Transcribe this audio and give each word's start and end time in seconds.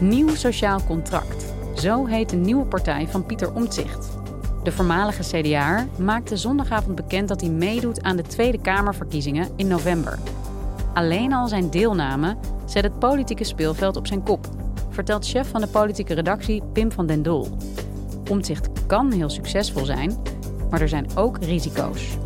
Nieuw 0.00 0.28
Sociaal 0.28 0.80
Contract. 0.86 1.54
Zo 1.74 2.06
heet 2.06 2.28
de 2.28 2.36
nieuwe 2.36 2.64
partij 2.64 3.08
van 3.08 3.26
Pieter 3.26 3.54
Omtzigt. 3.54 4.08
De 4.62 4.72
voormalige 4.72 5.22
CDA 5.22 5.86
maakte 5.98 6.36
zondagavond 6.36 6.94
bekend 6.94 7.28
dat 7.28 7.40
hij 7.40 7.50
meedoet 7.50 8.02
aan 8.02 8.16
de 8.16 8.22
Tweede 8.22 8.60
Kamerverkiezingen 8.60 9.48
in 9.56 9.66
november. 9.66 10.18
Alleen 10.94 11.32
al 11.32 11.48
zijn 11.48 11.70
deelname 11.70 12.36
zet 12.64 12.82
het 12.82 12.98
politieke 12.98 13.44
speelveld 13.44 13.96
op 13.96 14.06
zijn 14.06 14.22
kop, 14.22 14.46
vertelt 14.90 15.28
chef 15.28 15.50
van 15.50 15.60
de 15.60 15.66
politieke 15.66 16.14
redactie 16.14 16.62
Pim 16.72 16.92
van 16.92 17.06
den 17.06 17.22
Doel. 17.22 17.48
Omtzigt 18.30 18.86
kan 18.86 19.12
heel 19.12 19.30
succesvol 19.30 19.84
zijn, 19.84 20.16
maar 20.70 20.80
er 20.80 20.88
zijn 20.88 21.06
ook 21.14 21.38
risico's. 21.44 22.16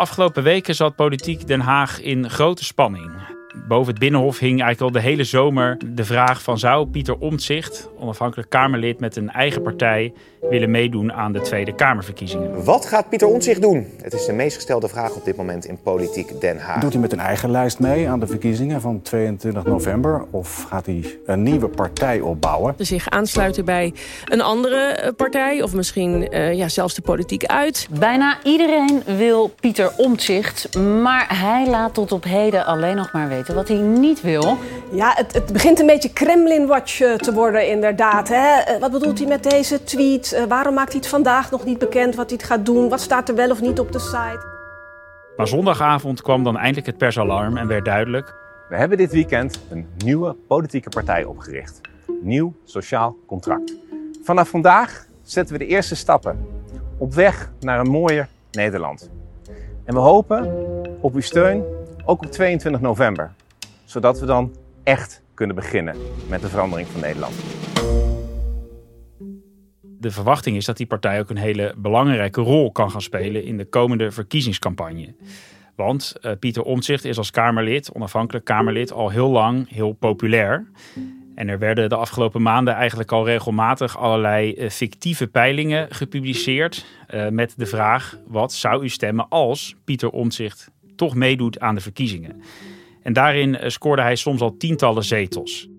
Afgelopen 0.00 0.42
weken 0.42 0.74
zat 0.74 0.96
politiek 0.96 1.46
Den 1.46 1.60
Haag 1.60 2.00
in 2.00 2.30
grote 2.30 2.64
spanning. 2.64 3.10
Boven 3.68 3.90
het 3.90 3.98
Binnenhof 3.98 4.38
hing 4.38 4.62
eigenlijk 4.62 4.80
al 4.80 5.00
de 5.00 5.08
hele 5.08 5.24
zomer 5.24 5.78
de 5.86 6.04
vraag 6.04 6.42
van 6.42 6.58
zou 6.58 6.86
Pieter 6.86 7.18
Omtzigt, 7.18 7.88
onafhankelijk 7.98 8.50
Kamerlid 8.50 9.00
met 9.00 9.16
een 9.16 9.30
eigen 9.30 9.62
partij, 9.62 10.12
willen 10.40 10.70
meedoen 10.70 11.12
aan 11.12 11.32
de 11.32 11.40
Tweede 11.40 11.74
Kamerverkiezingen. 11.74 12.64
Wat 12.64 12.86
gaat 12.86 13.08
Pieter 13.08 13.28
Omtzigt 13.28 13.62
doen? 13.62 13.86
Het 14.02 14.12
is 14.12 14.24
de 14.24 14.32
meest 14.32 14.54
gestelde 14.56 14.88
vraag 14.88 15.14
op 15.14 15.24
dit 15.24 15.36
moment 15.36 15.64
in 15.64 15.78
politiek 15.82 16.40
Den 16.40 16.58
Haag. 16.58 16.80
Doet 16.80 16.92
hij 16.92 17.00
met 17.00 17.12
een 17.12 17.20
eigen 17.20 17.50
lijst 17.50 17.78
mee 17.78 18.08
aan 18.08 18.20
de 18.20 18.26
verkiezingen 18.26 18.80
van 18.80 19.02
22 19.02 19.64
november? 19.64 20.24
Of 20.30 20.66
gaat 20.68 20.86
hij 20.86 21.18
een 21.26 21.42
nieuwe 21.42 21.68
partij 21.68 22.20
opbouwen? 22.20 22.74
Zich 22.78 23.10
aansluiten 23.10 23.64
bij 23.64 23.92
een 24.24 24.40
andere 24.40 24.76
eh, 24.76 25.12
partij 25.16 25.62
of 25.62 25.74
misschien 25.74 26.34
uh, 26.34 26.52
ja, 26.52 26.68
zelfs 26.68 26.94
de 26.94 27.02
politiek 27.02 27.44
uit. 27.44 27.88
Bijna 27.98 28.38
iedereen 28.42 29.02
wil 29.04 29.50
Pieter 29.60 29.92
Omtzigt, 29.96 30.78
maar 30.78 31.38
hij 31.38 31.66
laat 31.68 31.94
tot 31.94 32.12
op 32.12 32.24
heden 32.24 32.66
alleen 32.66 32.96
nog 32.96 33.12
maar 33.12 33.28
weten 33.28 33.54
wat 33.54 33.68
hij 33.68 33.76
niet 33.76 34.20
wil. 34.20 34.56
Ja, 34.92 35.12
het, 35.16 35.32
het 35.32 35.52
begint 35.52 35.80
een 35.80 35.86
beetje 35.86 36.12
Kremlin-watch 36.12 37.00
eh, 37.00 37.14
te 37.14 37.32
worden 37.32 37.68
inderdaad. 37.68 38.28
Hè? 38.28 38.78
Wat 38.78 38.90
bedoelt 38.90 39.18
hij 39.18 39.28
met 39.28 39.42
deze 39.42 39.84
tweet? 39.84 40.29
Uh, 40.32 40.44
waarom 40.44 40.74
maakt 40.74 40.92
hij 40.92 41.00
het 41.00 41.08
vandaag 41.08 41.50
nog 41.50 41.64
niet 41.64 41.78
bekend 41.78 42.14
wat 42.14 42.30
hij 42.30 42.38
gaat 42.38 42.66
doen? 42.66 42.88
Wat 42.88 43.00
staat 43.00 43.28
er 43.28 43.34
wel 43.34 43.50
of 43.50 43.60
niet 43.60 43.80
op 43.80 43.92
de 43.92 43.98
site? 43.98 44.46
Maar 45.36 45.48
zondagavond 45.48 46.22
kwam 46.22 46.44
dan 46.44 46.56
eindelijk 46.56 46.86
het 46.86 46.98
persalarm 46.98 47.56
en 47.56 47.66
werd 47.66 47.84
duidelijk... 47.84 48.38
We 48.68 48.76
hebben 48.76 48.98
dit 48.98 49.12
weekend 49.12 49.60
een 49.70 49.88
nieuwe 49.96 50.36
politieke 50.46 50.88
partij 50.88 51.24
opgericht. 51.24 51.80
Nieuw 52.22 52.54
Sociaal 52.64 53.16
Contract. 53.26 53.76
Vanaf 54.22 54.48
vandaag 54.48 55.06
zetten 55.22 55.58
we 55.58 55.64
de 55.64 55.70
eerste 55.70 55.96
stappen 55.96 56.46
op 56.98 57.14
weg 57.14 57.52
naar 57.60 57.80
een 57.80 57.90
mooier 57.90 58.28
Nederland. 58.50 59.10
En 59.84 59.94
we 59.94 60.00
hopen 60.00 60.52
op 61.00 61.14
uw 61.14 61.20
steun 61.20 61.64
ook 62.04 62.22
op 62.24 62.30
22 62.30 62.80
november 62.80 63.32
zodat 63.84 64.20
we 64.20 64.26
dan 64.26 64.54
echt 64.82 65.22
kunnen 65.34 65.56
beginnen 65.56 65.96
met 66.28 66.40
de 66.40 66.48
verandering 66.48 66.88
van 66.88 67.00
Nederland. 67.00 67.34
De 70.00 70.10
verwachting 70.10 70.56
is 70.56 70.64
dat 70.64 70.76
die 70.76 70.86
partij 70.86 71.20
ook 71.20 71.30
een 71.30 71.36
hele 71.36 71.74
belangrijke 71.76 72.40
rol 72.40 72.72
kan 72.72 72.90
gaan 72.90 73.02
spelen 73.02 73.44
in 73.44 73.56
de 73.56 73.64
komende 73.64 74.10
verkiezingscampagne. 74.10 75.14
Want 75.74 76.14
uh, 76.22 76.32
Pieter 76.38 76.62
Omtzigt 76.62 77.04
is 77.04 77.18
als 77.18 77.30
Kamerlid, 77.30 77.92
onafhankelijk 77.92 78.44
Kamerlid, 78.44 78.92
al 78.92 79.08
heel 79.08 79.30
lang 79.30 79.68
heel 79.68 79.92
populair. 79.92 80.70
En 81.34 81.48
er 81.48 81.58
werden 81.58 81.88
de 81.88 81.96
afgelopen 81.96 82.42
maanden 82.42 82.74
eigenlijk 82.74 83.12
al 83.12 83.24
regelmatig 83.24 83.98
allerlei 83.98 84.54
uh, 84.54 84.70
fictieve 84.70 85.26
peilingen 85.26 85.86
gepubliceerd. 85.90 86.86
Uh, 87.14 87.28
met 87.28 87.54
de 87.56 87.66
vraag: 87.66 88.18
wat 88.26 88.52
zou 88.52 88.82
u 88.82 88.88
stemmen 88.88 89.28
als 89.28 89.76
Pieter 89.84 90.10
Omtzigt 90.10 90.70
toch 90.96 91.14
meedoet 91.14 91.60
aan 91.60 91.74
de 91.74 91.80
verkiezingen? 91.80 92.42
En 93.02 93.12
daarin 93.12 93.56
eh, 93.56 93.68
scoorde 93.68 94.02
hij 94.02 94.16
soms 94.16 94.40
al 94.40 94.56
tientallen 94.56 95.04
zetels. 95.04 95.69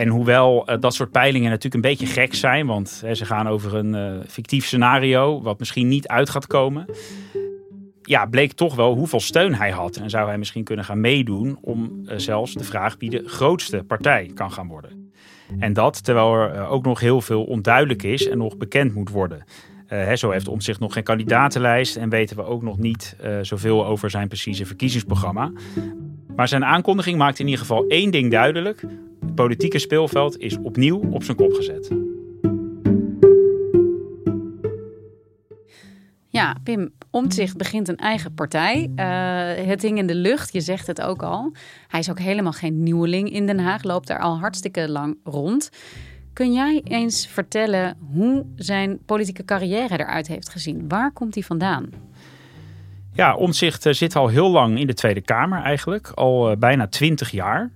En 0.00 0.08
hoewel 0.08 0.70
uh, 0.70 0.76
dat 0.80 0.94
soort 0.94 1.10
peilingen 1.10 1.48
natuurlijk 1.48 1.74
een 1.74 1.90
beetje 1.90 2.06
gek 2.06 2.34
zijn, 2.34 2.66
want 2.66 3.00
hè, 3.04 3.14
ze 3.14 3.24
gaan 3.24 3.48
over 3.48 3.74
een 3.74 3.94
uh, 3.94 4.24
fictief 4.26 4.66
scenario 4.66 5.42
wat 5.42 5.58
misschien 5.58 5.88
niet 5.88 6.08
uit 6.08 6.30
gaat 6.30 6.46
komen. 6.46 6.86
Ja, 8.02 8.26
bleek 8.26 8.52
toch 8.52 8.74
wel 8.74 8.94
hoeveel 8.94 9.20
steun 9.20 9.54
hij 9.54 9.70
had. 9.70 9.96
En 9.96 10.10
zou 10.10 10.28
hij 10.28 10.38
misschien 10.38 10.64
kunnen 10.64 10.84
gaan 10.84 11.00
meedoen 11.00 11.58
om 11.60 12.02
uh, 12.04 12.12
zelfs 12.16 12.54
de 12.54 12.64
vraag 12.64 12.96
wie 12.98 13.10
de 13.10 13.22
grootste 13.26 13.84
partij 13.86 14.30
kan 14.34 14.52
gaan 14.52 14.68
worden. 14.68 15.12
En 15.58 15.72
dat 15.72 16.04
terwijl 16.04 16.34
er 16.34 16.66
ook 16.66 16.84
nog 16.84 17.00
heel 17.00 17.20
veel 17.20 17.44
onduidelijk 17.44 18.02
is 18.02 18.28
en 18.28 18.38
nog 18.38 18.56
bekend 18.56 18.94
moet 18.94 19.10
worden. 19.10 19.44
Hè, 19.86 20.16
zo 20.16 20.30
heeft 20.30 20.48
om 20.48 20.60
zich 20.60 20.80
nog 20.80 20.92
geen 20.92 21.02
kandidatenlijst 21.02 21.96
en 21.96 22.08
weten 22.08 22.36
we 22.36 22.42
ook 22.42 22.62
nog 22.62 22.78
niet 22.78 23.16
zoveel 23.42 23.86
over 23.86 24.10
zijn 24.10 24.28
precieze 24.28 24.66
verkiezingsprogramma. 24.66 25.52
Maar 26.40 26.48
zijn 26.48 26.64
aankondiging 26.64 27.18
maakt 27.18 27.38
in 27.38 27.44
ieder 27.44 27.60
geval 27.60 27.86
één 27.86 28.10
ding 28.10 28.30
duidelijk. 28.30 28.80
Het 29.20 29.34
politieke 29.34 29.78
speelveld 29.78 30.38
is 30.38 30.58
opnieuw 30.58 31.00
op 31.10 31.24
zijn 31.24 31.36
kop 31.36 31.52
gezet. 31.52 31.90
Ja, 36.28 36.56
Pim 36.62 36.92
Omtzigt 37.10 37.56
begint 37.56 37.88
een 37.88 37.96
eigen 37.96 38.34
partij. 38.34 38.90
Uh, 38.96 39.66
het 39.66 39.82
hing 39.82 39.98
in 39.98 40.06
de 40.06 40.14
lucht, 40.14 40.52
je 40.52 40.60
zegt 40.60 40.86
het 40.86 41.00
ook 41.00 41.22
al. 41.22 41.52
Hij 41.88 42.00
is 42.00 42.10
ook 42.10 42.18
helemaal 42.18 42.52
geen 42.52 42.82
nieuweling 42.82 43.32
in 43.32 43.46
Den 43.46 43.58
Haag, 43.58 43.82
loopt 43.82 44.06
daar 44.06 44.20
al 44.20 44.38
hartstikke 44.38 44.88
lang 44.88 45.16
rond. 45.24 45.70
Kun 46.32 46.52
jij 46.52 46.80
eens 46.84 47.26
vertellen 47.26 47.96
hoe 48.12 48.46
zijn 48.56 48.98
politieke 49.06 49.44
carrière 49.44 49.98
eruit 49.98 50.26
heeft 50.26 50.48
gezien? 50.48 50.88
Waar 50.88 51.12
komt 51.12 51.34
hij 51.34 51.42
vandaan? 51.42 51.88
Ja, 53.12 53.34
Omtzigt 53.34 53.86
eh, 53.86 53.92
zit 53.92 54.16
al 54.16 54.28
heel 54.28 54.50
lang 54.50 54.78
in 54.78 54.86
de 54.86 54.94
Tweede 54.94 55.20
Kamer 55.20 55.62
eigenlijk, 55.62 56.10
al 56.14 56.50
uh, 56.50 56.56
bijna 56.56 56.86
twintig 56.86 57.30
jaar. 57.30 57.70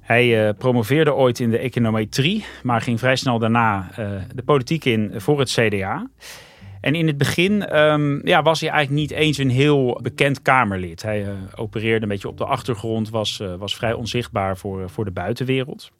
Hij 0.00 0.46
uh, 0.46 0.54
promoveerde 0.58 1.14
ooit 1.14 1.40
in 1.40 1.50
de 1.50 1.58
econometrie, 1.58 2.44
maar 2.62 2.80
ging 2.80 2.98
vrij 2.98 3.16
snel 3.16 3.38
daarna 3.38 3.90
de 4.34 4.42
politiek 4.44 4.84
in 4.84 5.12
voor 5.16 5.38
het 5.38 5.50
CDA. 5.50 6.06
En 6.80 6.94
in 6.94 7.06
het 7.06 7.18
begin 7.18 7.82
um, 7.82 8.26
ja, 8.26 8.42
was 8.42 8.60
hij 8.60 8.70
eigenlijk 8.70 9.00
niet 9.00 9.18
eens 9.18 9.38
een 9.38 9.50
heel 9.50 10.00
bekend 10.02 10.42
Kamerlid. 10.42 11.02
Hij 11.02 11.26
opereerde 11.54 12.02
een 12.02 12.08
beetje 12.08 12.28
op 12.28 12.38
de 12.38 12.44
achtergrond, 12.44 13.10
was, 13.10 13.42
was 13.58 13.76
vrij 13.76 13.92
onzichtbaar 13.92 14.56
voor, 14.56 14.90
voor 14.90 15.04
de 15.04 15.10
buitenwereld. 15.10 15.90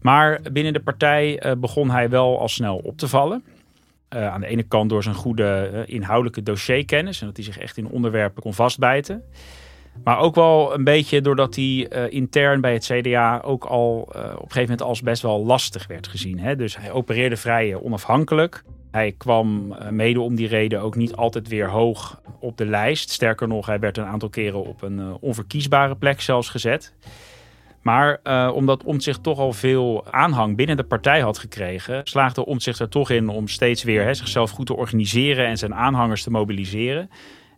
Maar 0.00 0.40
binnen 0.52 0.72
de 0.72 0.80
partij 0.80 1.54
begon 1.58 1.90
hij 1.90 2.08
wel 2.08 2.40
al 2.40 2.48
snel 2.48 2.76
op 2.76 2.98
te 2.98 3.08
vallen. 3.08 3.44
Uh, 4.14 4.28
aan 4.28 4.40
de 4.40 4.46
ene 4.46 4.62
kant 4.62 4.90
door 4.90 5.02
zijn 5.02 5.14
goede 5.14 5.70
uh, 5.72 5.94
inhoudelijke 5.94 6.42
dossierkennis 6.42 7.20
en 7.20 7.26
dat 7.26 7.36
hij 7.36 7.44
zich 7.44 7.58
echt 7.58 7.76
in 7.76 7.88
onderwerpen 7.88 8.42
kon 8.42 8.54
vastbijten. 8.54 9.22
Maar 10.04 10.18
ook 10.18 10.34
wel 10.34 10.74
een 10.74 10.84
beetje 10.84 11.20
doordat 11.20 11.54
hij 11.54 11.64
uh, 11.64 12.12
intern 12.12 12.60
bij 12.60 12.72
het 12.72 12.84
CDA 12.84 13.40
ook 13.44 13.64
al 13.64 14.00
op 14.00 14.14
een 14.14 14.32
gegeven 14.32 14.60
moment 14.60 14.82
als 14.82 15.02
best 15.02 15.22
wel 15.22 15.44
lastig 15.44 15.86
werd 15.86 16.06
gezien. 16.06 16.38
Hè? 16.38 16.56
Dus 16.56 16.76
hij 16.76 16.90
opereerde 16.90 17.36
vrij 17.36 17.76
onafhankelijk. 17.76 18.64
Hij 18.92 19.14
kwam 19.18 19.72
eh, 19.72 19.88
mede 19.88 20.20
om 20.20 20.34
die 20.34 20.48
reden 20.48 20.80
ook 20.80 20.96
niet 20.96 21.16
altijd 21.16 21.48
weer 21.48 21.68
hoog 21.68 22.20
op 22.40 22.56
de 22.56 22.66
lijst. 22.66 23.10
Sterker 23.10 23.48
nog, 23.48 23.66
hij 23.66 23.78
werd 23.78 23.96
een 23.96 24.04
aantal 24.04 24.28
keren 24.28 24.64
op 24.64 24.82
een 24.82 25.16
onverkiesbare 25.20 25.96
plek 25.96 26.20
zelfs 26.20 26.48
gezet. 26.48 26.94
Maar 27.82 28.20
uh, 28.24 28.50
omdat 28.54 28.84
Omtzigt 28.84 29.22
toch 29.22 29.38
al 29.38 29.52
veel 29.52 30.04
aanhang 30.10 30.56
binnen 30.56 30.76
de 30.76 30.84
partij 30.84 31.20
had 31.20 31.38
gekregen, 31.38 32.00
slaagde 32.04 32.46
Omtzigt 32.46 32.78
er 32.78 32.88
toch 32.88 33.10
in 33.10 33.28
om 33.28 33.48
steeds 33.48 33.82
weer 33.82 34.14
zichzelf 34.14 34.50
goed 34.50 34.66
te 34.66 34.76
organiseren 34.76 35.46
en 35.46 35.58
zijn 35.58 35.74
aanhangers 35.74 36.22
te 36.22 36.30
mobiliseren. 36.30 37.10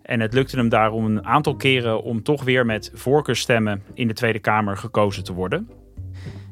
En 0.03 0.21
het 0.21 0.35
lukte 0.35 0.57
hem 0.57 0.69
daarom 0.69 1.05
een 1.05 1.27
aantal 1.27 1.57
keren 1.57 2.03
om 2.03 2.23
toch 2.23 2.43
weer 2.43 2.67
met 2.67 2.91
voorkeurstemmen 2.95 3.83
in 3.95 4.09
de 4.09 4.15
Tweede 4.15 4.39
Kamer 4.39 4.77
gekozen 4.77 5.25
te 5.25 5.33
worden. 5.33 5.69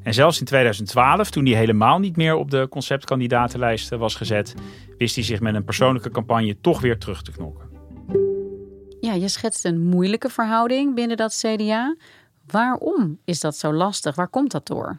En 0.02 0.14
zelfs 0.14 0.40
in 0.40 0.46
2012, 0.46 1.30
toen 1.30 1.46
hij 1.46 1.54
helemaal 1.54 1.98
niet 1.98 2.16
meer 2.16 2.34
op 2.34 2.50
de 2.50 2.66
conceptkandidatenlijst 2.70 3.90
was 3.90 4.14
gezet, 4.14 4.54
wist 4.98 5.14
hij 5.14 5.24
zich 5.24 5.40
met 5.40 5.54
een 5.54 5.64
persoonlijke 5.64 6.10
campagne 6.10 6.60
toch 6.60 6.80
weer 6.80 6.98
terug 6.98 7.22
te 7.22 7.32
knokken. 7.32 7.70
Ja, 9.00 9.12
je 9.12 9.28
schetst 9.28 9.64
een 9.64 9.80
moeilijke 9.88 10.28
verhouding 10.28 10.94
binnen 10.94 11.16
dat 11.16 11.44
CDA. 11.46 11.96
Waarom 12.52 13.18
is 13.24 13.40
dat 13.40 13.56
zo 13.56 13.72
lastig? 13.72 14.14
Waar 14.14 14.28
komt 14.28 14.50
dat 14.50 14.66
door? 14.66 14.98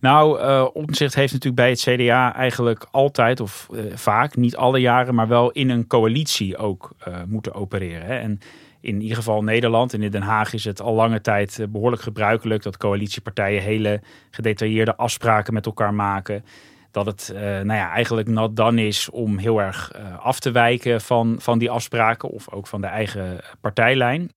Nou, 0.00 0.40
uh, 0.40 0.66
heeft 0.96 1.14
natuurlijk 1.14 1.54
bij 1.54 1.70
het 1.70 1.80
CDA 1.80 2.34
eigenlijk 2.34 2.86
altijd, 2.90 3.40
of 3.40 3.68
uh, 3.70 3.96
vaak, 3.96 4.36
niet 4.36 4.56
alle 4.56 4.78
jaren, 4.78 5.14
maar 5.14 5.28
wel 5.28 5.50
in 5.50 5.70
een 5.70 5.86
coalitie 5.86 6.56
ook 6.56 6.90
uh, 7.08 7.14
moeten 7.26 7.54
opereren. 7.54 8.06
Hè. 8.06 8.18
En 8.18 8.40
in 8.80 9.00
ieder 9.00 9.16
geval 9.16 9.42
Nederland 9.42 9.94
en 9.94 10.02
in 10.02 10.10
Den 10.10 10.22
Haag 10.22 10.52
is 10.52 10.64
het 10.64 10.80
al 10.80 10.94
lange 10.94 11.20
tijd 11.20 11.66
behoorlijk 11.68 12.02
gebruikelijk 12.02 12.62
dat 12.62 12.76
coalitiepartijen 12.76 13.62
hele 13.62 14.00
gedetailleerde 14.30 14.96
afspraken 14.96 15.54
met 15.54 15.66
elkaar 15.66 15.94
maken. 15.94 16.44
Dat 16.90 17.06
het 17.06 17.30
nou 17.34 17.72
ja, 17.72 17.90
eigenlijk 17.90 18.28
not 18.28 18.56
dan 18.56 18.78
is 18.78 19.10
om 19.10 19.38
heel 19.38 19.60
erg 19.60 19.92
af 20.20 20.40
te 20.40 20.50
wijken 20.50 21.00
van, 21.00 21.36
van 21.38 21.58
die 21.58 21.70
afspraken 21.70 22.28
of 22.28 22.52
ook 22.52 22.66
van 22.66 22.80
de 22.80 22.86
eigen 22.86 23.40
partijlijn. 23.60 24.30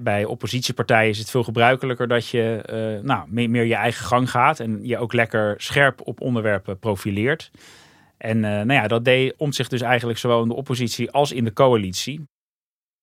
Bij 0.00 0.24
oppositiepartijen 0.24 1.10
is 1.10 1.18
het 1.18 1.30
veel 1.30 1.42
gebruikelijker 1.42 2.08
dat 2.08 2.28
je 2.28 2.64
uh, 2.98 3.04
nou, 3.04 3.48
meer, 3.48 3.64
je 3.64 3.74
eigen 3.74 4.06
gang 4.06 4.30
gaat 4.30 4.60
en 4.60 4.78
je 4.82 4.98
ook 4.98 5.12
lekker 5.12 5.54
scherp 5.56 6.00
op 6.04 6.20
onderwerpen 6.20 6.78
profileert. 6.78 7.50
En 8.16 8.36
uh, 8.36 8.42
nou 8.42 8.72
ja, 8.72 8.88
dat 8.88 9.04
deed 9.04 9.34
zich 9.48 9.68
dus 9.68 9.80
eigenlijk 9.80 10.18
zowel 10.18 10.42
in 10.42 10.48
de 10.48 10.54
oppositie 10.54 11.10
als 11.10 11.32
in 11.32 11.44
de 11.44 11.52
coalitie. 11.52 12.28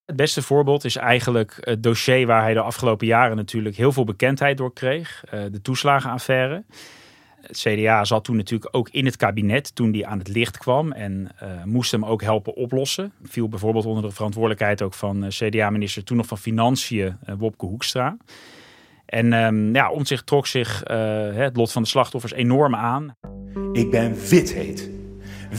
Het 0.05 0.15
beste 0.15 0.41
voorbeeld 0.41 0.83
is 0.83 0.95
eigenlijk 0.95 1.57
het 1.59 1.83
dossier 1.83 2.27
waar 2.27 2.41
hij 2.41 2.53
de 2.53 2.61
afgelopen 2.61 3.07
jaren 3.07 3.35
natuurlijk 3.35 3.75
heel 3.75 3.91
veel 3.91 4.03
bekendheid 4.03 4.57
door 4.57 4.73
kreeg: 4.73 5.23
uh, 5.33 5.43
de 5.51 5.61
toeslagenaffaire. 5.61 6.63
Het 7.47 7.57
CDA 7.57 8.05
zat 8.05 8.23
toen 8.23 8.35
natuurlijk 8.35 8.75
ook 8.75 8.89
in 8.89 9.05
het 9.05 9.15
kabinet 9.15 9.75
toen 9.75 9.91
die 9.91 10.07
aan 10.07 10.17
het 10.17 10.27
licht 10.27 10.57
kwam 10.57 10.91
en 10.91 11.29
uh, 11.43 11.63
moest 11.63 11.91
hem 11.91 12.05
ook 12.05 12.21
helpen 12.21 12.55
oplossen. 12.55 13.11
Viel 13.23 13.49
bijvoorbeeld 13.49 13.85
onder 13.85 14.03
de 14.03 14.11
verantwoordelijkheid 14.11 14.81
ook 14.81 14.93
van 14.93 15.23
uh, 15.23 15.29
CDA-minister 15.29 16.03
toen 16.03 16.17
nog 16.17 16.27
van 16.27 16.37
Financiën, 16.37 17.17
uh, 17.29 17.35
Wopke 17.37 17.65
Hoekstra. 17.65 18.17
En 19.05 19.33
um, 19.33 19.73
ja, 19.75 19.91
zich 20.03 20.23
trok 20.23 20.47
zich 20.47 20.83
het 21.35 21.57
lot 21.57 21.71
van 21.71 21.81
de 21.81 21.87
slachtoffers 21.87 22.33
enorm 22.33 22.75
aan. 22.75 23.15
Ik 23.73 23.91
ben 23.91 24.15
wit 24.29 24.53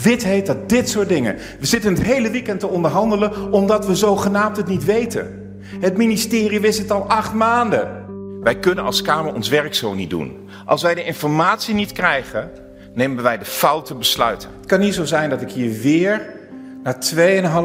Wit 0.03 0.25
heet 0.25 0.47
dat 0.47 0.69
dit 0.69 0.89
soort 0.89 1.09
dingen. 1.09 1.37
We 1.61 1.67
zitten 1.67 1.95
het 1.95 2.03
hele 2.03 2.31
weekend 2.31 2.61
te 2.61 2.69
onderhandelen 2.69 3.53
omdat 3.53 3.87
we 3.87 3.95
zogenaamd 3.95 4.57
het 4.57 4.67
niet 4.67 4.85
weten. 4.85 5.57
Het 5.81 5.97
ministerie 5.97 6.61
wist 6.61 6.79
het 6.79 6.91
al 6.91 7.09
acht 7.09 7.35
maanden. 7.35 8.05
Wij 8.43 8.59
kunnen 8.59 8.85
als 8.85 9.03
Kamer 9.03 9.35
ons 9.35 9.49
werk 9.49 9.75
zo 9.75 9.95
niet 9.95 10.11
doen. 10.11 10.46
Als 10.67 10.83
wij 10.83 10.95
de 10.95 11.05
informatie 11.05 11.75
niet 11.75 11.93
krijgen, 11.93 12.51
nemen 12.93 13.23
wij 13.23 13.39
de 13.39 13.45
foute 13.45 13.95
besluiten. 13.95 14.51
Het 14.57 14.67
kan 14.67 14.81
niet 14.81 14.95
zo 14.95 15.05
zijn 15.05 15.31
dat 15.31 15.41
ik 15.41 15.51
hier 15.51 15.81
weer 15.81 16.35
na 16.83 16.99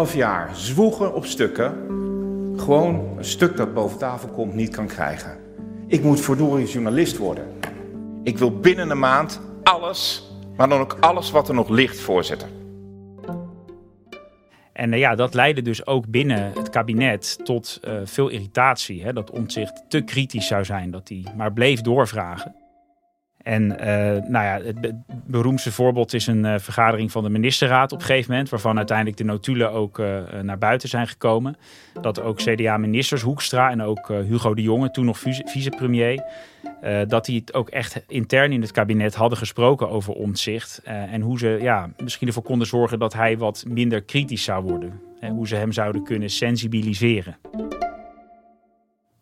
2,5 0.07 0.15
jaar 0.15 0.49
zwoegen 0.53 1.13
op 1.13 1.25
stukken 1.25 1.73
gewoon 2.57 3.17
een 3.17 3.25
stuk 3.25 3.57
dat 3.57 3.73
boven 3.73 3.97
tafel 3.97 4.29
komt 4.29 4.53
niet 4.53 4.75
kan 4.75 4.87
krijgen. 4.87 5.37
Ik 5.87 6.03
moet 6.03 6.21
verdorie 6.21 6.67
journalist 6.67 7.17
worden. 7.17 7.45
Ik 8.23 8.37
wil 8.37 8.59
binnen 8.59 8.89
een 8.89 8.99
maand 8.99 9.41
alles, 9.63 10.31
maar 10.57 10.69
dan 10.69 10.79
ook 10.79 10.97
alles 10.99 11.31
wat 11.31 11.47
er 11.47 11.55
nog 11.55 11.69
ligt, 11.69 11.99
voorzitter. 11.99 12.47
En 14.73 14.93
uh, 14.93 14.99
ja, 14.99 15.15
dat 15.15 15.33
leidde 15.33 15.61
dus 15.61 15.85
ook 15.85 16.07
binnen 16.07 16.51
het 16.55 16.69
kabinet 16.69 17.45
tot 17.45 17.79
uh, 17.83 17.93
veel 18.03 18.27
irritatie. 18.27 19.03
Hè, 19.03 19.13
dat 19.13 19.31
Omtzigt 19.31 19.83
te 19.87 20.01
kritisch 20.01 20.47
zou 20.47 20.65
zijn, 20.65 20.91
dat 20.91 21.09
hij 21.09 21.25
maar 21.35 21.53
bleef 21.53 21.81
doorvragen. 21.81 22.60
En 23.43 23.63
uh, 23.63 23.77
nou 24.29 24.31
ja, 24.31 24.59
het 24.63 24.93
beroemdste 25.25 25.71
voorbeeld 25.71 26.13
is 26.13 26.27
een 26.27 26.45
uh, 26.45 26.55
vergadering 26.57 27.11
van 27.11 27.23
de 27.23 27.29
ministerraad 27.29 27.91
op 27.91 27.99
een 27.99 28.05
gegeven 28.05 28.31
moment, 28.31 28.49
waarvan 28.49 28.77
uiteindelijk 28.77 29.17
de 29.17 29.23
notulen 29.23 29.71
ook 29.71 29.99
uh, 29.99 30.19
naar 30.41 30.57
buiten 30.57 30.89
zijn 30.89 31.07
gekomen. 31.07 31.55
Dat 32.01 32.21
ook 32.21 32.37
CDA-ministers 32.37 33.21
Hoekstra 33.21 33.69
en 33.69 33.81
ook 33.81 34.07
Hugo 34.07 34.53
de 34.53 34.61
Jonge, 34.61 34.91
toen 34.91 35.05
nog 35.05 35.19
vicepremier, 35.45 36.23
dat 37.07 37.25
die 37.25 37.39
het 37.39 37.53
ook 37.53 37.69
echt 37.69 38.03
intern 38.07 38.51
in 38.51 38.61
het 38.61 38.71
kabinet 38.71 39.15
hadden 39.15 39.37
gesproken 39.37 39.89
over 39.89 40.13
omzicht. 40.13 40.81
en 40.83 41.21
hoe 41.21 41.39
ze 41.39 41.57
ja, 41.61 41.89
misschien 42.03 42.27
ervoor 42.27 42.43
konden 42.43 42.67
zorgen 42.67 42.99
dat 42.99 43.13
hij 43.13 43.37
wat 43.37 43.63
minder 43.67 44.01
kritisch 44.01 44.43
zou 44.43 44.63
worden. 44.63 44.99
En 45.19 45.33
hoe 45.33 45.47
ze 45.47 45.55
hem 45.55 45.71
zouden 45.71 46.03
kunnen 46.03 46.29
sensibiliseren. 46.29 47.37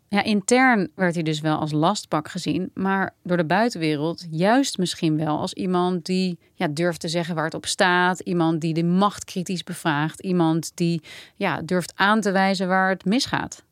Ja, 0.10 0.24
intern 0.24 0.90
werd 0.96 1.14
hij 1.14 1.24
dus 1.24 1.42
wel 1.42 1.58
als 1.58 1.72
lastpak 1.72 2.30
gezien, 2.30 2.72
maar 2.74 3.14
door 3.24 3.38
de 3.38 3.46
buitenwereld 3.46 4.28
juist 4.30 4.78
misschien 4.78 5.18
wel 5.18 5.40
als 5.40 5.54
iemand 5.54 6.06
die 6.06 6.40
ja, 6.54 6.68
durft 6.68 7.00
te 7.00 7.08
zeggen 7.08 7.36
waar 7.36 7.44
het 7.44 7.54
op 7.54 7.66
staat, 7.66 8.20
iemand 8.20 8.62
die 8.62 8.74
de 8.74 8.84
macht 8.84 9.24
kritisch 9.24 9.64
bevraagt, 9.64 10.20
iemand 10.20 10.72
die 10.76 11.02
ja, 11.36 11.62
durft 11.62 11.94
aan 11.96 12.22
te 12.22 12.32
wijzen 12.32 12.68
waar 12.68 12.90
het 12.90 13.06
misgaat. 13.06 13.64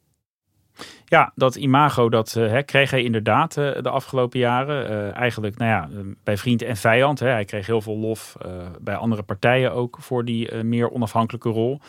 Ja, 1.05 1.31
dat 1.35 1.55
imago 1.55 2.09
dat 2.09 2.35
uh, 2.37 2.57
kreeg 2.65 2.91
hij 2.91 3.03
inderdaad 3.03 3.57
uh, 3.57 3.81
de 3.81 3.89
afgelopen 3.89 4.39
jaren. 4.39 4.91
Uh, 4.91 5.15
eigenlijk 5.15 5.57
nou 5.57 5.71
ja, 5.71 5.89
bij 6.23 6.37
vriend 6.37 6.61
en 6.61 6.77
vijand. 6.77 7.19
Hè. 7.19 7.27
Hij 7.27 7.45
kreeg 7.45 7.65
heel 7.65 7.81
veel 7.81 7.97
lof 7.97 8.37
bij 8.81 8.95
andere 8.95 9.23
partijen 9.23 9.73
ook 9.73 9.97
voor 9.99 10.25
die 10.25 10.63
meer 10.63 10.91
onafhankelijke 10.91 11.49
rol. 11.49 11.79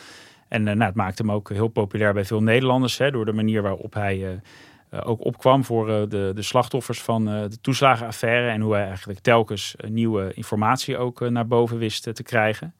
En 0.49 0.67
uh, 0.67 0.73
nou, 0.73 0.83
het 0.83 0.95
maakte 0.95 1.21
hem 1.21 1.31
ook 1.31 1.49
heel 1.49 1.67
populair 1.67 2.13
bij 2.13 2.25
veel 2.25 2.43
Nederlanders. 2.43 2.97
Hè, 2.97 3.11
door 3.11 3.25
de 3.25 3.33
manier 3.33 3.61
waarop 3.61 3.93
hij 3.93 4.17
uh, 4.17 4.99
ook 5.03 5.25
opkwam 5.25 5.63
voor 5.63 6.09
de, 6.09 6.31
de 6.35 6.41
slachtoffers 6.41 7.01
van 7.01 7.25
de 7.25 7.61
toeslagenaffaire. 7.61 8.49
En 8.49 8.61
hoe 8.61 8.73
hij 8.73 8.85
eigenlijk 8.85 9.19
telkens 9.19 9.75
nieuwe 9.87 10.33
informatie 10.33 10.97
ook 10.97 11.29
naar 11.29 11.47
boven 11.47 11.77
wist 11.77 12.15
te 12.15 12.23
krijgen. 12.23 12.75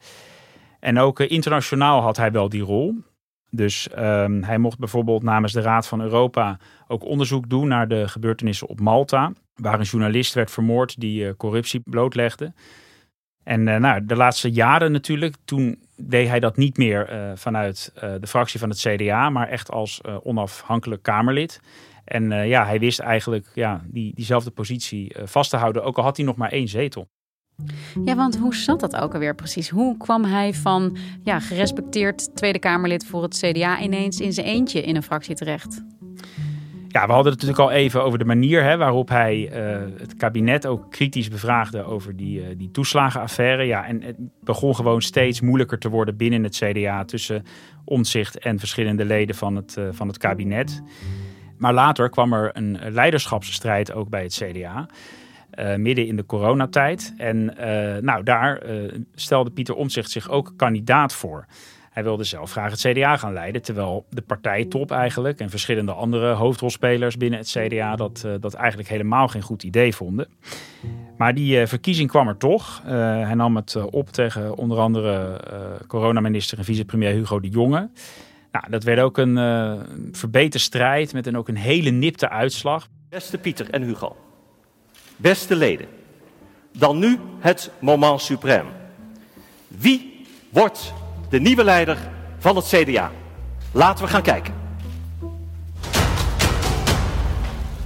En 0.79 0.99
ook 0.99 1.19
internationaal 1.19 2.01
had 2.01 2.17
hij 2.17 2.31
wel 2.31 2.49
die 2.49 2.61
rol. 2.61 2.95
Dus 3.49 3.89
um, 3.97 4.43
hij 4.43 4.57
mocht 4.57 4.79
bijvoorbeeld 4.79 5.23
namens 5.23 5.53
de 5.53 5.61
Raad 5.61 5.87
van 5.87 6.01
Europa 6.01 6.59
ook 6.87 7.03
onderzoek 7.03 7.49
doen 7.49 7.67
naar 7.67 7.87
de 7.87 8.07
gebeurtenissen 8.07 8.67
op 8.67 8.79
Malta. 8.79 9.33
Waar 9.55 9.79
een 9.79 9.85
journalist 9.85 10.33
werd 10.33 10.51
vermoord 10.51 10.99
die 10.99 11.35
corruptie 11.35 11.81
blootlegde. 11.85 12.53
En 13.49 13.67
uh, 13.67 13.75
nou, 13.75 14.05
de 14.05 14.15
laatste 14.15 14.51
jaren 14.51 14.91
natuurlijk, 14.91 15.35
toen 15.45 15.79
deed 15.95 16.27
hij 16.27 16.39
dat 16.39 16.57
niet 16.57 16.77
meer 16.77 17.13
uh, 17.13 17.31
vanuit 17.35 17.91
uh, 17.95 18.13
de 18.19 18.27
fractie 18.27 18.59
van 18.59 18.69
het 18.69 18.79
CDA, 18.79 19.29
maar 19.29 19.47
echt 19.47 19.71
als 19.71 20.01
onafhankelijk 20.23 21.03
Kamerlid. 21.03 21.61
En 22.05 22.47
ja, 22.47 22.65
hij 22.65 22.79
wist 22.79 22.99
eigenlijk 22.99 23.47
ja, 23.53 23.81
die, 23.85 24.15
diezelfde 24.15 24.51
positie 24.51 25.15
vast 25.23 25.49
te 25.49 25.57
houden, 25.57 25.83
ook 25.83 25.97
al 25.97 26.03
had 26.03 26.17
hij 26.17 26.25
nog 26.25 26.35
maar 26.35 26.51
één 26.51 26.67
zetel. 26.67 27.07
Ja, 28.05 28.15
want 28.15 28.37
hoe 28.37 28.55
zat 28.55 28.79
dat 28.79 28.95
ook 28.95 29.13
alweer 29.13 29.35
precies? 29.35 29.69
Hoe 29.69 29.97
kwam 29.97 30.23
hij 30.23 30.53
van 30.53 30.97
ja, 31.23 31.39
gerespecteerd 31.39 32.35
Tweede 32.35 32.59
Kamerlid 32.59 33.05
voor 33.05 33.23
het 33.23 33.37
CDA 33.37 33.81
ineens 33.81 34.19
in 34.19 34.33
zijn 34.33 34.45
eentje 34.45 34.81
in 34.81 34.95
een 34.95 35.03
fractie 35.03 35.35
terecht? 35.35 35.83
Ja, 36.91 37.05
we 37.05 37.13
hadden 37.13 37.31
het 37.31 37.41
natuurlijk 37.41 37.69
al 37.69 37.77
even 37.77 38.03
over 38.03 38.19
de 38.19 38.25
manier 38.25 38.63
hè, 38.63 38.77
waarop 38.77 39.09
hij 39.09 39.51
uh, 39.51 39.77
het 39.97 40.15
kabinet 40.15 40.65
ook 40.65 40.91
kritisch 40.91 41.29
bevraagde 41.29 41.83
over 41.83 42.15
die, 42.15 42.39
uh, 42.39 42.45
die 42.57 42.71
toeslagenaffaire. 42.71 43.63
Ja, 43.63 43.85
en 43.85 44.01
het 44.01 44.15
begon 44.43 44.75
gewoon 44.75 45.01
steeds 45.01 45.41
moeilijker 45.41 45.79
te 45.79 45.89
worden 45.89 46.17
binnen 46.17 46.43
het 46.43 46.55
CDA 46.55 47.05
tussen 47.05 47.43
omzicht 47.85 48.39
en 48.39 48.59
verschillende 48.59 49.05
leden 49.05 49.35
van 49.35 49.55
het, 49.55 49.75
uh, 49.79 49.87
van 49.91 50.07
het 50.07 50.17
kabinet. 50.17 50.81
Maar 51.57 51.73
later 51.73 52.09
kwam 52.09 52.33
er 52.33 52.49
een 52.53 52.79
leiderschapsstrijd 52.89 53.93
ook 53.93 54.09
bij 54.09 54.23
het 54.23 54.43
CDA. 54.43 54.85
midden 55.77 56.07
in 56.07 56.15
de 56.15 56.25
coronatijd. 56.25 57.13
En 57.17 57.45
nou, 58.01 58.23
daar 58.23 58.61
stelde 59.15 59.49
Pieter 59.49 59.75
Omtzigt 59.75 60.11
zich 60.11 60.29
ook 60.29 60.53
kandidaat 60.55 61.13
voor. 61.13 61.45
Hij 61.99 62.07
wilde 62.07 62.23
zelf 62.23 62.51
graag 62.51 62.71
het 62.71 62.79
CDA 62.79 63.17
gaan 63.17 63.33
leiden, 63.33 63.61
terwijl 63.61 64.05
de 64.09 64.21
partijtop 64.21 64.91
eigenlijk 64.91 65.39
en 65.39 65.49
verschillende 65.49 65.91
andere 65.91 66.33
hoofdrolspelers 66.33 67.17
binnen 67.17 67.39
het 67.39 67.47
CDA 67.47 67.95
dat, 67.95 68.23
uh, 68.25 68.33
dat 68.39 68.53
eigenlijk 68.53 68.89
helemaal 68.89 69.27
geen 69.27 69.41
goed 69.41 69.63
idee 69.63 69.95
vonden. 69.95 70.27
Maar 71.17 71.33
die 71.33 71.61
uh, 71.61 71.67
verkiezing 71.67 72.09
kwam 72.09 72.27
er 72.27 72.37
toch. 72.37 72.81
Uh, 72.85 72.91
hij 73.25 73.33
nam 73.33 73.55
het 73.55 73.75
op 73.75 74.09
tegen 74.09 74.57
onder 74.57 74.77
andere 74.77 75.41
coronaminister 75.87 76.57
en 76.57 76.63
vicepremier 76.63 77.11
Hugo 77.11 77.39
de 77.39 77.49
Jonge. 77.49 77.89
Nou, 78.51 78.69
dat 78.69 78.83
werd 78.83 78.99
ook 78.99 79.17
een 79.17 79.35
verbeterde 80.11 80.59
strijd 80.59 81.13
met 81.13 81.27
een, 81.27 81.37
ook 81.37 81.47
een 81.47 81.57
hele 81.57 81.89
nipte 81.89 82.29
uitslag. 82.29 82.87
Beste 83.09 83.37
Pieter 83.37 83.69
en 83.69 83.81
Hugo, 83.81 84.15
beste 85.15 85.55
leden, 85.55 85.87
dan 86.77 86.99
nu 86.99 87.19
het 87.39 87.71
moment 87.79 88.31
suprême. 88.31 88.71
Wie 89.67 90.25
wordt 90.49 90.93
de 91.29 91.39
nieuwe 91.39 91.63
leider 91.63 91.97
van 92.37 92.55
het 92.55 92.65
CDA? 92.65 93.11
Laten 93.71 94.05
we 94.05 94.11
gaan 94.11 94.21
kijken. 94.21 94.53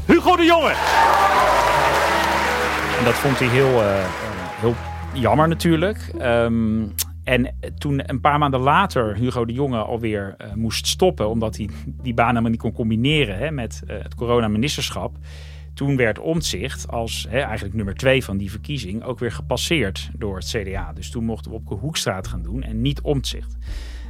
Hugo 0.05 0.35
de 0.35 0.43
Jonge. 0.43 0.73
Dat 3.03 3.13
vond 3.13 3.39
hij 3.39 3.47
heel, 3.47 3.81
uh, 3.81 4.05
heel 4.59 4.75
jammer 5.13 5.47
natuurlijk. 5.47 6.11
Um, 6.21 6.93
en 7.23 7.55
toen 7.77 8.01
een 8.05 8.21
paar 8.21 8.39
maanden 8.39 8.59
later 8.59 9.15
Hugo 9.15 9.45
de 9.45 9.53
Jonge 9.53 9.77
alweer 9.77 10.35
uh, 10.41 10.53
moest 10.53 10.87
stoppen, 10.87 11.29
omdat 11.29 11.57
hij 11.57 11.69
die 11.85 12.13
baan 12.13 12.27
helemaal 12.27 12.49
niet 12.49 12.59
kon 12.59 12.71
combineren 12.73 13.37
hè, 13.37 13.51
met 13.51 13.81
uh, 13.87 14.03
het 14.03 14.15
coronaministerschap. 14.15 15.15
Toen 15.73 15.95
werd 15.95 16.19
Omtzigt 16.19 16.87
als 16.87 17.25
eigenlijk 17.25 17.75
nummer 17.75 17.95
twee 17.95 18.23
van 18.23 18.37
die 18.37 18.51
verkiezing 18.51 19.03
ook 19.03 19.19
weer 19.19 19.31
gepasseerd 19.31 20.09
door 20.17 20.35
het 20.35 20.45
CDA. 20.45 20.93
Dus 20.93 21.09
toen 21.09 21.23
mochten 21.23 21.51
we 21.51 21.57
op 21.57 21.67
de 21.67 21.75
Hoekstraat 21.75 22.27
gaan 22.27 22.43
doen 22.43 22.63
en 22.63 22.81
niet 22.81 23.01
Omtzigt. 23.01 23.57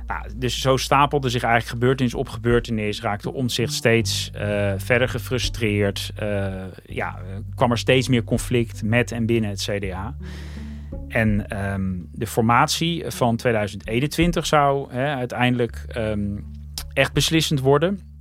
Nou, 0.08 0.29
dus 0.36 0.62
zo 0.62 0.77
stapelde 0.77 1.29
zich 1.29 1.43
eigenlijk 1.43 1.74
gebeurtenis 1.74 2.13
op 2.13 2.29
gebeurtenis. 2.29 3.01
Raakte 3.01 3.34
Omtzigt 3.34 3.74
steeds 3.74 4.32
uh, 4.36 4.74
verder 4.77 5.10
gefrustreerd. 5.10 6.13
ja, 6.86 7.20
kwam 7.55 7.72
er 7.72 7.77
steeds 7.77 8.08
meer 8.08 8.24
conflict 8.24 8.84
met 8.84 9.12
en 9.12 9.25
binnen 9.25 9.50
het 9.50 9.70
CDA. 9.70 10.15
En 11.08 11.63
um, 11.74 12.10
de 12.12 12.27
formatie 12.27 13.03
van 13.08 13.36
2021 13.36 14.46
zou 14.46 14.91
uiteindelijk 14.91 15.86
um, 15.98 16.46
echt 16.93 17.13
beslissend 17.13 17.60
worden. 17.60 18.12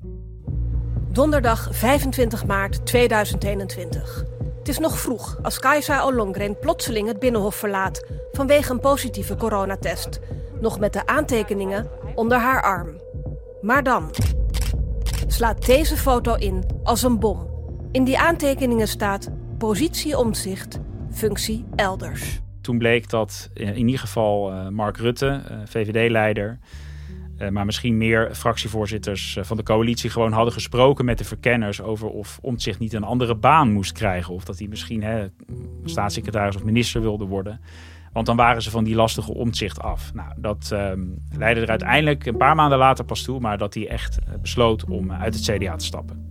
Donderdag 1.12 1.68
25 1.70 2.46
maart 2.46 2.86
2021. 2.86 4.24
Het 4.58 4.68
is 4.68 4.78
nog 4.78 4.98
vroeg 4.98 5.38
als 5.42 5.58
Kajsa 5.58 6.06
Ollongren 6.06 6.58
plotseling 6.58 7.08
het 7.08 7.18
Binnenhof 7.18 7.54
verlaat 7.54 8.06
vanwege 8.32 8.72
een 8.72 8.80
positieve 8.80 9.36
coronatest. 9.36 10.20
Nog 10.60 10.78
met 10.78 10.92
de 10.92 11.06
aantekeningen 11.06 11.90
onder 12.14 12.38
haar 12.38 12.62
arm. 12.62 13.00
Maar 13.62 13.82
dan 13.82 14.10
slaat 15.26 15.66
deze 15.66 15.96
foto 15.96 16.34
in 16.34 16.64
als 16.82 17.02
een 17.02 17.18
bom. 17.18 17.48
In 17.90 18.04
die 18.04 18.18
aantekeningen 18.18 18.88
staat 18.88 19.30
positie 19.58 20.18
omzicht, 20.18 20.80
functie 21.10 21.64
elders. 21.76 22.40
Toen 22.60 22.78
bleek 22.78 23.10
dat 23.10 23.50
in 23.54 23.76
ieder 23.76 24.00
geval 24.00 24.52
uh, 24.52 24.68
Mark 24.68 24.96
Rutte, 24.96 25.42
uh, 25.50 25.58
VVD-leider, 25.64 26.58
maar 27.50 27.64
misschien 27.64 27.96
meer 27.96 28.34
fractievoorzitters 28.34 29.38
van 29.40 29.56
de 29.56 29.62
coalitie 29.62 30.10
gewoon 30.10 30.32
hadden 30.32 30.52
gesproken 30.52 31.04
met 31.04 31.18
de 31.18 31.24
verkenners 31.24 31.80
over 31.80 32.08
of 32.08 32.38
Omtzigt 32.42 32.78
niet 32.78 32.92
een 32.92 33.04
andere 33.04 33.34
baan 33.34 33.72
moest 33.72 33.92
krijgen. 33.92 34.34
Of 34.34 34.44
dat 34.44 34.58
hij 34.58 34.68
misschien 34.68 35.02
hè, 35.02 35.26
staatssecretaris 35.84 36.56
of 36.56 36.64
minister 36.64 37.00
wilde 37.00 37.24
worden. 37.24 37.60
Want 38.12 38.26
dan 38.26 38.36
waren 38.36 38.62
ze 38.62 38.70
van 38.70 38.84
die 38.84 38.94
lastige 38.94 39.34
omzicht 39.34 39.80
af. 39.80 40.14
Nou, 40.14 40.32
dat 40.36 40.70
ehm, 40.72 41.00
leidde 41.36 41.60
er 41.60 41.70
uiteindelijk 41.70 42.26
een 42.26 42.36
paar 42.36 42.54
maanden 42.54 42.78
later 42.78 43.04
pas 43.04 43.22
toe, 43.22 43.40
maar 43.40 43.58
dat 43.58 43.74
hij 43.74 43.88
echt 43.88 44.18
besloot 44.40 44.84
om 44.84 45.12
uit 45.12 45.34
het 45.34 45.42
CDA 45.42 45.76
te 45.76 45.84
stappen. 45.84 46.30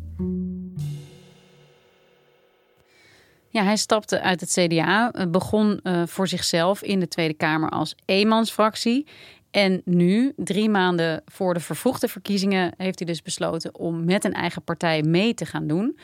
Ja, 3.49 3.63
hij 3.63 3.75
stapte 3.75 4.21
uit 4.21 4.41
het 4.41 4.49
CDA, 4.49 5.11
begon 5.29 5.79
voor 6.05 6.27
zichzelf 6.27 6.81
in 6.81 6.99
de 6.99 7.07
Tweede 7.07 7.33
Kamer 7.33 7.69
als 7.69 7.95
eenmansfractie. 8.05 9.07
En 9.51 9.81
nu, 9.85 10.33
drie 10.35 10.69
maanden 10.69 11.21
voor 11.25 11.53
de 11.53 11.59
vervroegde 11.59 12.07
verkiezingen, 12.07 12.73
heeft 12.77 12.99
hij 12.99 13.07
dus 13.07 13.21
besloten 13.21 13.75
om 13.75 14.05
met 14.05 14.25
een 14.25 14.33
eigen 14.33 14.63
partij 14.63 15.01
mee 15.01 15.33
te 15.33 15.45
gaan 15.45 15.67
doen. 15.67 15.97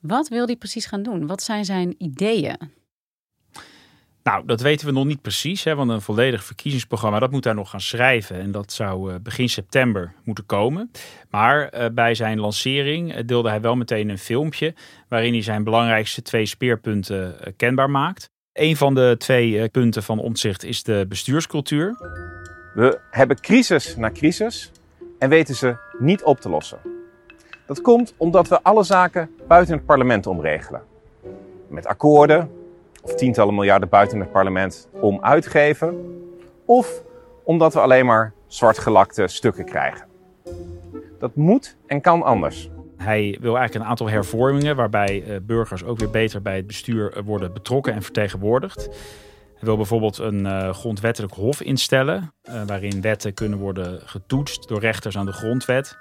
Wat 0.00 0.28
wil 0.28 0.46
hij 0.46 0.56
precies 0.56 0.86
gaan 0.86 1.02
doen? 1.02 1.26
Wat 1.26 1.42
zijn 1.42 1.64
zijn 1.64 1.94
ideeën? 1.98 2.76
Nou, 4.22 4.46
dat 4.46 4.60
weten 4.60 4.86
we 4.86 4.92
nog 4.92 5.04
niet 5.04 5.22
precies, 5.22 5.64
hè, 5.64 5.74
want 5.74 5.90
een 5.90 6.00
volledig 6.00 6.44
verkiezingsprogramma, 6.44 7.18
dat 7.18 7.30
moet 7.30 7.44
hij 7.44 7.52
nog 7.52 7.70
gaan 7.70 7.80
schrijven. 7.80 8.40
En 8.40 8.50
dat 8.50 8.72
zou 8.72 9.12
uh, 9.12 9.18
begin 9.22 9.48
september 9.48 10.12
moeten 10.24 10.46
komen. 10.46 10.90
Maar 11.30 11.74
uh, 11.74 11.86
bij 11.92 12.14
zijn 12.14 12.40
lancering 12.40 13.14
uh, 13.14 13.20
deelde 13.26 13.48
hij 13.48 13.60
wel 13.60 13.76
meteen 13.76 14.08
een 14.08 14.18
filmpje 14.18 14.74
waarin 15.08 15.32
hij 15.32 15.42
zijn 15.42 15.64
belangrijkste 15.64 16.22
twee 16.22 16.46
speerpunten 16.46 17.36
kenbaar 17.56 17.90
maakt. 17.90 18.30
Een 18.52 18.76
van 18.76 18.94
de 18.94 19.14
twee 19.18 19.68
punten 19.68 20.02
van 20.02 20.18
omzicht 20.18 20.64
is 20.64 20.82
de 20.82 21.04
bestuurscultuur. 21.08 21.96
We 22.74 22.98
hebben 23.10 23.40
crisis 23.40 23.96
na 23.96 24.10
crisis 24.10 24.72
en 25.18 25.28
weten 25.28 25.54
ze 25.54 25.76
niet 25.98 26.22
op 26.22 26.40
te 26.40 26.48
lossen. 26.48 26.78
Dat 27.66 27.80
komt 27.80 28.14
omdat 28.16 28.48
we 28.48 28.62
alle 28.62 28.82
zaken 28.82 29.30
buiten 29.46 29.74
het 29.74 29.86
parlement 29.86 30.26
omregelen. 30.26 30.82
Met 31.68 31.86
akkoorden, 31.86 32.50
of 33.02 33.14
tientallen 33.14 33.54
miljarden 33.54 33.88
buiten 33.88 34.20
het 34.20 34.32
parlement 34.32 34.88
om 34.90 35.18
uitgeven, 35.20 35.94
of 36.64 37.02
omdat 37.44 37.74
we 37.74 37.80
alleen 37.80 38.06
maar 38.06 38.32
zwartgelakte 38.46 39.26
stukken 39.26 39.64
krijgen. 39.64 40.06
Dat 41.18 41.34
moet 41.34 41.76
en 41.86 42.00
kan 42.00 42.22
anders. 42.22 42.70
Hij 42.96 43.38
wil 43.40 43.56
eigenlijk 43.56 43.84
een 43.84 43.90
aantal 43.90 44.08
hervormingen 44.08 44.76
waarbij 44.76 45.24
eh, 45.24 45.36
burgers 45.42 45.84
ook 45.84 45.98
weer 45.98 46.10
beter 46.10 46.42
bij 46.42 46.56
het 46.56 46.66
bestuur 46.66 47.12
eh, 47.12 47.22
worden 47.24 47.52
betrokken 47.52 47.92
en 47.92 48.02
vertegenwoordigd. 48.02 48.88
Hij 49.58 49.66
wil 49.66 49.76
bijvoorbeeld 49.76 50.18
een 50.18 50.44
uh, 50.44 50.70
grondwettelijk 50.70 51.34
hof 51.34 51.60
instellen, 51.60 52.32
uh, 52.48 52.62
waarin 52.66 53.00
wetten 53.00 53.34
kunnen 53.34 53.58
worden 53.58 54.00
getoetst 54.04 54.68
door 54.68 54.80
rechters 54.80 55.16
aan 55.16 55.26
de 55.26 55.32
grondwet. 55.32 55.98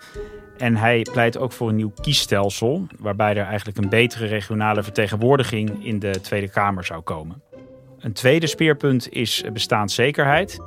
En 0.58 0.76
hij 0.76 1.06
pleit 1.12 1.38
ook 1.38 1.52
voor 1.52 1.70
een 1.70 1.76
nieuw 1.76 1.92
kiesstelsel, 2.02 2.88
waarbij 3.00 3.36
er 3.36 3.46
eigenlijk 3.46 3.78
een 3.78 3.90
betere 3.90 4.26
regionale 4.26 4.84
vertegenwoordiging 4.84 5.86
in 5.86 6.00
de 6.00 6.20
Tweede 6.22 6.50
Kamer 6.50 6.86
zou 6.86 7.02
komen. 7.02 7.42
Een 8.00 8.14
tweede 8.14 8.48
speerpunt 8.48 9.10
is 9.10 9.44
bestaanszekerheid. 9.54 10.60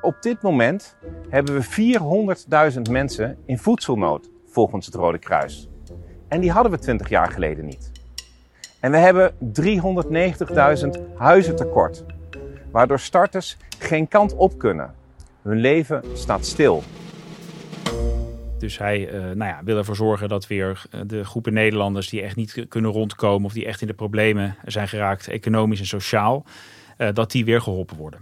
Op 0.00 0.16
dit 0.20 0.42
moment 0.42 0.96
hebben 1.28 1.54
we 1.54 1.96
400.000 2.74 2.80
mensen 2.90 3.38
in 3.46 3.58
voedselnood, 3.58 4.30
volgens 4.46 4.86
het 4.86 4.94
Rode 4.94 5.18
Kruis. 5.18 5.68
En 6.28 6.40
die 6.40 6.50
hadden 6.50 6.72
we 6.72 6.78
20 6.78 7.08
jaar 7.08 7.30
geleden 7.30 7.64
niet. 7.64 7.90
En 8.80 8.90
we 8.90 8.96
hebben 8.96 9.32
390.000 9.32 11.14
huizen 11.16 11.56
tekort, 11.56 12.04
waardoor 12.74 13.00
starters 13.00 13.56
geen 13.78 14.08
kant 14.08 14.34
op 14.34 14.58
kunnen. 14.58 14.94
Hun 15.42 15.58
leven 15.58 16.02
staat 16.14 16.46
stil. 16.46 16.82
Dus 18.58 18.78
hij 18.78 19.12
uh, 19.12 19.20
nou 19.20 19.50
ja, 19.50 19.60
wil 19.64 19.76
ervoor 19.76 19.96
zorgen 19.96 20.28
dat 20.28 20.46
weer 20.46 20.82
eh, 20.90 21.00
de 21.06 21.24
groepen 21.24 21.52
Nederlanders 21.52 22.08
die 22.08 22.22
echt 22.22 22.36
niet 22.36 22.66
kunnen 22.68 22.90
rondkomen 22.90 23.46
of 23.46 23.52
die 23.52 23.66
echt 23.66 23.80
in 23.80 23.86
de 23.86 23.94
problemen 23.94 24.56
zijn 24.64 24.88
geraakt, 24.88 25.28
economisch 25.28 25.80
en 25.80 25.86
sociaal, 25.86 26.44
uh, 26.98 27.08
dat 27.12 27.30
die 27.30 27.44
weer 27.44 27.60
geholpen 27.60 27.96
worden. 27.96 28.20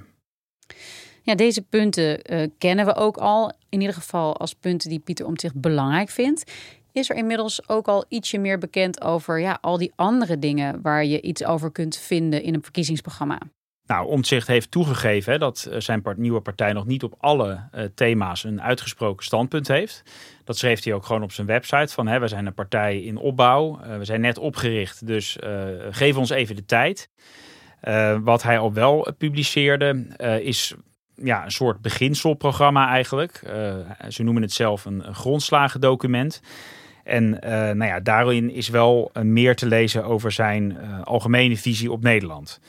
Ja, 1.23 1.35
deze 1.35 1.63
punten 1.63 2.33
uh, 2.33 2.47
kennen 2.59 2.87
we 2.87 2.95
ook 2.95 3.17
al. 3.17 3.53
In 3.69 3.81
ieder 3.81 3.95
geval 3.95 4.37
als 4.37 4.55
punten 4.55 4.89
die 4.89 4.99
Pieter 4.99 5.27
Omtzigt 5.27 5.61
belangrijk 5.61 6.09
vindt. 6.09 6.53
Is 6.93 7.11
er 7.11 7.17
inmiddels 7.17 7.69
ook 7.69 7.89
al 7.89 8.05
ietsje 8.09 8.39
meer 8.39 8.59
bekend 8.59 9.01
over 9.01 9.41
ja, 9.41 9.59
al 9.61 9.79
die 9.79 9.93
andere 9.95 10.39
dingen 10.39 10.83
waar 10.83 11.05
je 11.05 11.21
iets 11.21 11.45
over 11.45 11.71
kunt 11.71 11.97
vinden 11.97 12.43
in 12.43 12.55
een 12.55 12.63
verkiezingsprogramma? 12.63 13.39
Nou, 13.87 14.07
Omtzigt 14.07 14.47
heeft 14.47 14.71
toegegeven 14.71 15.33
hè, 15.33 15.39
dat 15.39 15.69
eh, 15.71 15.81
zijn 15.81 16.03
nieuwe 16.17 16.41
partij 16.41 16.73
nog 16.73 16.87
niet 16.87 17.03
op 17.03 17.15
alle 17.19 17.69
uh, 17.75 17.85
thema's 17.95 18.45
een 18.45 18.63
uitgesproken 18.63 19.25
standpunt 19.25 19.69
heeft. 19.69 20.03
Dat 20.45 20.59
schreef 20.59 20.85
hij 20.85 20.93
ook 20.93 21.05
gewoon 21.05 21.23
op 21.23 21.33
zijn 21.33 21.47
website 21.47 21.93
van 21.93 22.07
hè, 22.07 22.19
we 22.19 22.29
zijn 22.29 22.47
een 22.47 22.55
partij 22.55 23.01
in 23.01 23.17
opbouw, 23.17 23.81
uh, 23.81 23.97
we 23.97 24.05
zijn 24.05 24.21
net 24.21 24.39
opgericht, 24.39 25.07
dus 25.07 25.37
geef 25.91 26.17
ons 26.17 26.31
even 26.31 26.57
de 26.57 26.65
tijd. 26.65 27.09
wat 28.23 28.43
hij 28.43 28.59
al 28.59 28.73
wel 28.73 29.15
publiceerde 29.19 30.07
is 30.43 30.75
ja, 31.15 31.45
een 31.45 31.51
soort 31.51 31.81
beginselprogramma 31.81 32.89
eigenlijk. 32.89 33.43
ze 34.09 34.23
noemen 34.23 34.43
het 34.43 34.53
zelf 34.53 34.85
een, 34.85 35.09
een 35.09 35.15
grondslagendocument. 35.15 36.43
En 37.05 37.31
nou 37.51 37.85
ja, 37.85 38.01
daarin 38.01 38.51
is 38.51 38.69
wel 38.69 39.11
meer 39.23 39.57
te 39.57 39.67
lezen 39.67 40.05
over 40.05 40.33
zijn 40.33 40.79
algemene 41.05 41.57
visie 41.57 41.93
op 41.93 42.03
Nederland. 42.03 42.61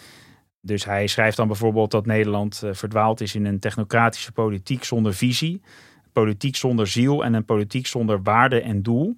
Dus 0.65 0.85
hij 0.85 1.07
schrijft 1.07 1.37
dan 1.37 1.47
bijvoorbeeld 1.47 1.91
dat 1.91 2.05
Nederland 2.05 2.61
uh, 2.63 2.73
verdwaald 2.73 3.21
is 3.21 3.35
in 3.35 3.45
een 3.45 3.59
technocratische 3.59 4.31
politiek 4.31 4.83
zonder 4.83 5.13
visie, 5.13 5.61
politiek 6.11 6.55
zonder 6.55 6.87
ziel 6.87 7.23
en 7.23 7.33
een 7.33 7.45
politiek 7.45 7.87
zonder 7.87 8.21
waarde 8.21 8.61
en 8.61 8.81
doel. 8.81 9.17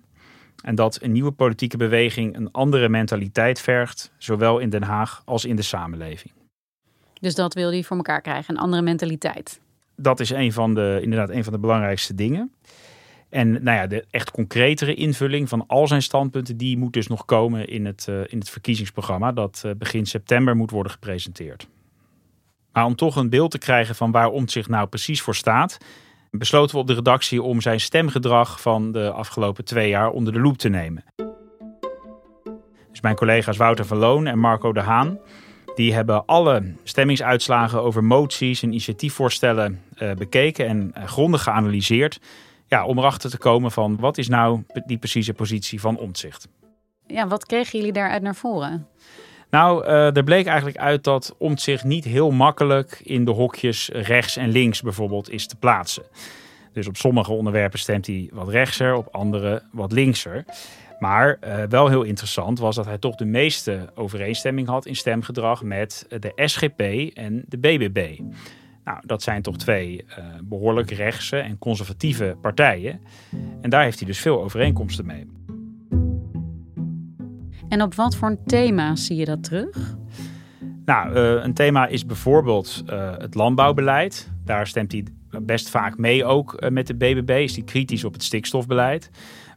En 0.63 0.75
dat 0.75 1.01
een 1.01 1.11
nieuwe 1.11 1.31
politieke 1.31 1.77
beweging 1.77 2.35
een 2.35 2.51
andere 2.51 2.89
mentaliteit 2.89 3.61
vergt, 3.61 4.11
zowel 4.17 4.59
in 4.59 4.69
Den 4.69 4.83
Haag 4.83 5.21
als 5.25 5.45
in 5.45 5.55
de 5.55 5.61
samenleving. 5.61 6.33
Dus 7.19 7.35
dat 7.35 7.53
wil 7.53 7.69
hij 7.69 7.83
voor 7.83 7.97
elkaar 7.97 8.21
krijgen, 8.21 8.55
een 8.55 8.61
andere 8.61 8.81
mentaliteit. 8.81 9.59
Dat 9.95 10.19
is 10.19 10.29
een 10.29 10.53
van 10.53 10.73
de, 10.73 10.99
inderdaad 11.01 11.29
een 11.29 11.43
van 11.43 11.53
de 11.53 11.59
belangrijkste 11.59 12.15
dingen. 12.15 12.53
En 13.35 13.51
nou 13.51 13.77
ja, 13.77 13.87
de 13.87 14.05
echt 14.11 14.31
concretere 14.31 14.93
invulling 14.93 15.49
van 15.49 15.63
al 15.67 15.87
zijn 15.87 16.01
standpunten, 16.01 16.57
die 16.57 16.77
moet 16.77 16.93
dus 16.93 17.07
nog 17.07 17.25
komen 17.25 17.67
in 17.67 17.85
het, 17.85 18.07
uh, 18.09 18.19
in 18.27 18.39
het 18.39 18.49
verkiezingsprogramma 18.49 19.31
dat 19.31 19.63
uh, 19.65 19.71
begin 19.77 20.05
september 20.05 20.55
moet 20.55 20.71
worden 20.71 20.91
gepresenteerd. 20.91 21.67
Maar 22.71 22.85
om 22.85 22.95
toch 22.95 23.15
een 23.15 23.29
beeld 23.29 23.51
te 23.51 23.57
krijgen 23.57 23.95
van 23.95 24.11
waar 24.11 24.29
Omtzigt 24.29 24.69
nou 24.69 24.87
precies 24.87 25.21
voor 25.21 25.35
staat, 25.35 25.77
besloten 26.31 26.75
we 26.75 26.81
op 26.81 26.87
de 26.87 26.93
redactie 26.93 27.41
om 27.41 27.61
zijn 27.61 27.79
stemgedrag 27.79 28.61
van 28.61 28.91
de 28.91 29.11
afgelopen 29.11 29.65
twee 29.65 29.89
jaar 29.89 30.09
onder 30.09 30.33
de 30.33 30.39
loep 30.39 30.57
te 30.57 30.69
nemen. 30.69 31.03
Dus 32.91 33.01
mijn 33.01 33.15
collega's 33.15 33.57
Wouter 33.57 33.85
van 33.85 33.97
Loon 33.97 34.27
en 34.27 34.39
Marco 34.39 34.73
de 34.73 34.79
Haan 34.79 35.19
Die 35.75 35.93
hebben 35.93 36.25
alle 36.25 36.73
stemmingsuitslagen 36.83 37.81
over 37.81 38.03
moties 38.03 38.63
en 38.63 38.69
initiatiefvoorstellen 38.69 39.81
uh, 39.97 40.13
bekeken 40.13 40.67
en 40.67 40.93
grondig 41.05 41.43
geanalyseerd. 41.43 42.19
Ja, 42.67 42.85
om 42.85 42.97
erachter 42.97 43.29
te 43.29 43.37
komen 43.37 43.71
van 43.71 43.99
wat 43.99 44.17
is 44.17 44.27
nou 44.27 44.63
die 44.85 44.97
precieze 44.97 45.33
positie 45.33 45.79
van 45.79 45.97
omzicht. 45.97 46.47
Ja, 47.07 47.27
wat 47.27 47.45
kregen 47.45 47.79
jullie 47.79 47.93
daaruit 47.93 48.21
naar 48.21 48.35
voren? 48.35 48.87
Nou, 49.49 49.85
uh, 49.85 50.15
er 50.15 50.23
bleek 50.23 50.45
eigenlijk 50.45 50.77
uit 50.77 51.03
dat 51.03 51.35
Omtzigt 51.37 51.83
niet 51.83 52.03
heel 52.03 52.31
makkelijk 52.31 52.99
in 53.03 53.25
de 53.25 53.31
hokjes 53.31 53.89
rechts 53.93 54.37
en 54.37 54.49
links 54.49 54.81
bijvoorbeeld 54.81 55.29
is 55.29 55.47
te 55.47 55.55
plaatsen. 55.55 56.03
Dus 56.73 56.87
op 56.87 56.97
sommige 56.97 57.31
onderwerpen 57.31 57.79
stemt 57.79 58.07
hij 58.07 58.29
wat 58.33 58.49
rechtser, 58.49 58.95
op 58.95 59.07
andere 59.11 59.63
wat 59.71 59.91
linkser. 59.91 60.45
Maar 60.99 61.37
uh, 61.43 61.63
wel 61.69 61.87
heel 61.87 62.03
interessant 62.03 62.59
was 62.59 62.75
dat 62.75 62.85
hij 62.85 62.97
toch 62.97 63.15
de 63.15 63.25
meeste 63.25 63.89
overeenstemming 63.95 64.67
had 64.67 64.85
in 64.85 64.95
stemgedrag 64.95 65.63
met 65.63 66.05
de 66.09 66.31
SGP 66.35 66.81
en 67.17 67.43
de 67.47 67.57
BBB. 67.57 68.19
Nou, 68.85 68.99
dat 69.05 69.23
zijn 69.23 69.41
toch 69.41 69.57
twee 69.57 70.05
uh, 70.09 70.25
behoorlijk 70.43 70.91
rechtse 70.91 71.37
en 71.37 71.57
conservatieve 71.57 72.37
partijen. 72.41 72.99
En 73.61 73.69
daar 73.69 73.83
heeft 73.83 73.99
hij 73.99 74.07
dus 74.07 74.19
veel 74.19 74.43
overeenkomsten 74.43 75.05
mee. 75.05 75.27
En 77.69 77.81
op 77.81 77.93
wat 77.93 78.15
voor 78.15 78.29
een 78.29 78.43
thema 78.45 78.95
zie 78.95 79.15
je 79.15 79.25
dat 79.25 79.43
terug? 79.43 79.95
Nou, 80.85 81.15
uh, 81.15 81.43
een 81.43 81.53
thema 81.53 81.87
is 81.87 82.05
bijvoorbeeld 82.05 82.83
uh, 82.89 83.17
het 83.17 83.35
landbouwbeleid. 83.35 84.31
Daar 84.43 84.67
stemt 84.67 84.91
hij 84.91 85.05
best 85.41 85.69
vaak 85.69 85.97
mee 85.97 86.25
ook 86.25 86.69
met 86.69 86.87
de 86.87 86.95
BBB. 86.95 87.29
Is 87.29 87.55
hij 87.55 87.63
kritisch 87.63 88.03
op 88.03 88.13
het 88.13 88.23
stikstofbeleid. 88.23 89.09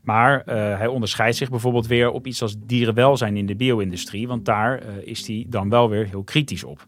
Maar 0.02 0.42
hij 0.78 0.86
onderscheidt 0.86 1.36
zich 1.36 1.50
bijvoorbeeld 1.50 1.86
weer 1.86 2.10
op 2.10 2.26
iets 2.26 2.42
als 2.42 2.56
dierenwelzijn 2.58 3.36
in 3.36 3.46
de 3.46 3.56
bio-industrie. 3.56 4.28
Want 4.28 4.44
daar 4.44 4.82
is 5.04 5.26
hij 5.26 5.46
dan 5.48 5.68
wel 5.68 5.88
weer 5.88 6.06
heel 6.06 6.24
kritisch 6.24 6.64
op. 6.64 6.86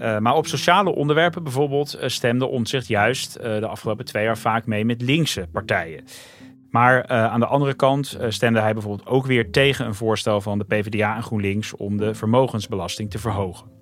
maar 0.00 0.36
op 0.36 0.46
sociale 0.46 0.94
onderwerpen 0.94 1.42
bijvoorbeeld 1.42 1.98
stemde 2.06 2.46
Omtzigt 2.46 2.86
juist 2.86 3.32
de 3.32 3.66
afgelopen 3.66 4.04
twee 4.04 4.24
jaar 4.24 4.38
vaak 4.38 4.66
mee 4.66 4.84
met 4.84 5.02
linkse 5.02 5.46
partijen. 5.52 6.04
Maar 6.70 7.06
aan 7.06 7.40
de 7.40 7.46
andere 7.46 7.74
kant 7.74 8.18
stemde 8.28 8.60
hij 8.60 8.72
bijvoorbeeld 8.72 9.08
ook 9.08 9.26
weer 9.26 9.50
tegen 9.50 9.86
een 9.86 9.94
voorstel 9.94 10.40
van 10.40 10.58
de 10.58 10.64
PvdA 10.64 11.16
en 11.16 11.22
GroenLinks 11.22 11.76
om 11.76 11.96
de 11.96 12.14
vermogensbelasting 12.14 13.10
te 13.10 13.18
verhogen. 13.18 13.78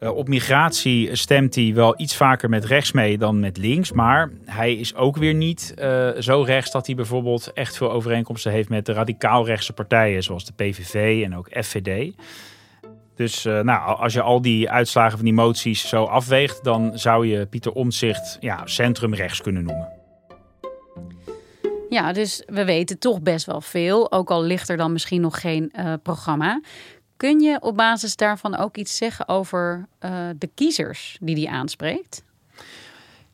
Op 0.00 0.28
migratie 0.28 1.16
stemt 1.16 1.54
hij 1.54 1.74
wel 1.74 1.94
iets 2.00 2.16
vaker 2.16 2.48
met 2.48 2.64
rechts 2.64 2.92
mee 2.92 3.18
dan 3.18 3.40
met 3.40 3.56
links. 3.56 3.92
Maar 3.92 4.30
hij 4.44 4.74
is 4.74 4.94
ook 4.94 5.16
weer 5.16 5.34
niet 5.34 5.74
zo 6.18 6.42
rechts 6.42 6.70
dat 6.70 6.86
hij 6.86 6.94
bijvoorbeeld 6.94 7.52
echt 7.52 7.76
veel 7.76 7.92
overeenkomsten 7.92 8.52
heeft 8.52 8.68
met 8.68 8.86
de 8.86 8.92
radicaal 8.92 9.46
rechtse 9.46 9.72
partijen, 9.72 10.22
zoals 10.22 10.44
de 10.44 10.52
PVV 10.52 11.22
en 11.24 11.36
ook 11.36 11.48
FVD. 11.50 12.14
Dus 13.18 13.42
nou, 13.44 13.98
als 13.98 14.12
je 14.12 14.22
al 14.22 14.42
die 14.42 14.70
uitslagen 14.70 15.16
van 15.16 15.24
die 15.24 15.34
moties 15.34 15.88
zo 15.88 16.04
afweegt, 16.04 16.64
dan 16.64 16.98
zou 16.98 17.26
je 17.26 17.46
Pieter 17.46 17.72
Omtzigt 17.72 18.36
ja, 18.40 18.66
centrumrechts 18.66 19.40
kunnen 19.40 19.64
noemen. 19.64 19.88
Ja, 21.88 22.12
dus 22.12 22.42
we 22.46 22.64
weten 22.64 22.98
toch 22.98 23.22
best 23.22 23.46
wel 23.46 23.60
veel, 23.60 24.12
ook 24.12 24.30
al 24.30 24.42
ligt 24.42 24.68
er 24.68 24.76
dan 24.76 24.92
misschien 24.92 25.20
nog 25.20 25.40
geen 25.40 25.72
uh, 25.72 25.92
programma. 26.02 26.60
Kun 27.16 27.40
je 27.40 27.60
op 27.60 27.76
basis 27.76 28.16
daarvan 28.16 28.56
ook 28.56 28.76
iets 28.76 28.96
zeggen 28.96 29.28
over 29.28 29.88
uh, 30.00 30.28
de 30.38 30.50
kiezers 30.54 31.18
die 31.20 31.34
die 31.34 31.50
aanspreekt? 31.50 32.22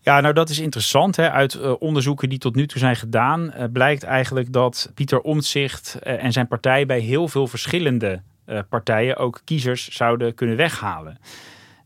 Ja, 0.00 0.20
nou 0.20 0.34
dat 0.34 0.50
is 0.50 0.58
interessant. 0.58 1.16
Hè. 1.16 1.30
Uit 1.30 1.54
uh, 1.54 1.74
onderzoeken 1.78 2.28
die 2.28 2.38
tot 2.38 2.54
nu 2.54 2.66
toe 2.66 2.78
zijn 2.78 2.96
gedaan, 2.96 3.52
blijkt 3.72 4.02
eigenlijk 4.02 4.52
dat 4.52 4.90
Pieter 4.94 5.20
Omtzigt 5.20 5.98
en 6.02 6.32
zijn 6.32 6.48
partij 6.48 6.86
bij 6.86 6.98
heel 6.98 7.28
veel 7.28 7.46
verschillende 7.46 8.22
partijen 8.68 9.16
ook 9.16 9.40
kiezers 9.44 9.88
zouden 9.88 10.34
kunnen 10.34 10.56
weghalen. 10.56 11.18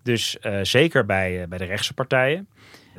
Dus 0.02 0.36
zeker 0.62 1.04
bij, 1.04 1.48
bij 1.48 1.58
de 1.58 1.64
rechtse 1.64 1.94
partijen. 1.94 2.48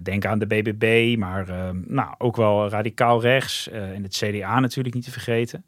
Denk 0.03 0.25
aan 0.25 0.39
de 0.39 0.47
BBB, 0.47 1.15
maar 1.17 1.73
nou, 1.87 2.15
ook 2.17 2.35
wel 2.35 2.69
radicaal 2.69 3.21
rechts. 3.21 3.69
En 3.69 4.03
het 4.03 4.15
CDA 4.15 4.59
natuurlijk 4.59 4.95
niet 4.95 5.03
te 5.03 5.11
vergeten. 5.11 5.65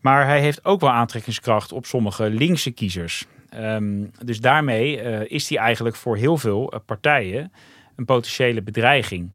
Maar 0.00 0.26
hij 0.26 0.40
heeft 0.40 0.64
ook 0.64 0.80
wel 0.80 0.90
aantrekkingskracht 0.90 1.72
op 1.72 1.86
sommige 1.86 2.30
linkse 2.30 2.70
kiezers. 2.70 3.26
Um, 3.54 4.10
dus 4.24 4.40
daarmee 4.40 4.96
is 5.28 5.48
hij 5.48 5.58
eigenlijk 5.58 5.96
voor 5.96 6.16
heel 6.16 6.36
veel 6.36 6.82
partijen 6.86 7.52
een 7.96 8.04
potentiële 8.04 8.62
bedreiging. 8.62 9.32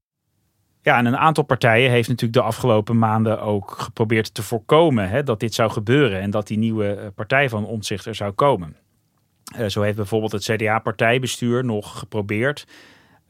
Ja, 0.83 0.97
en 0.97 1.05
een 1.05 1.17
aantal 1.17 1.43
partijen 1.43 1.89
heeft 1.89 2.07
natuurlijk 2.07 2.39
de 2.39 2.47
afgelopen 2.47 2.97
maanden 2.97 3.41
ook 3.41 3.71
geprobeerd 3.71 4.33
te 4.33 4.43
voorkomen 4.43 5.09
hè, 5.09 5.23
dat 5.23 5.39
dit 5.39 5.53
zou 5.53 5.71
gebeuren 5.71 6.19
en 6.19 6.29
dat 6.29 6.47
die 6.47 6.57
nieuwe 6.57 7.11
partij 7.15 7.49
van 7.49 7.65
Omtzigt 7.65 8.05
er 8.05 8.15
zou 8.15 8.31
komen. 8.31 8.75
Uh, 9.57 9.67
zo 9.67 9.81
heeft 9.81 9.95
bijvoorbeeld 9.95 10.31
het 10.31 10.43
CDA-partijbestuur 10.43 11.65
nog 11.65 11.99
geprobeerd 11.99 12.67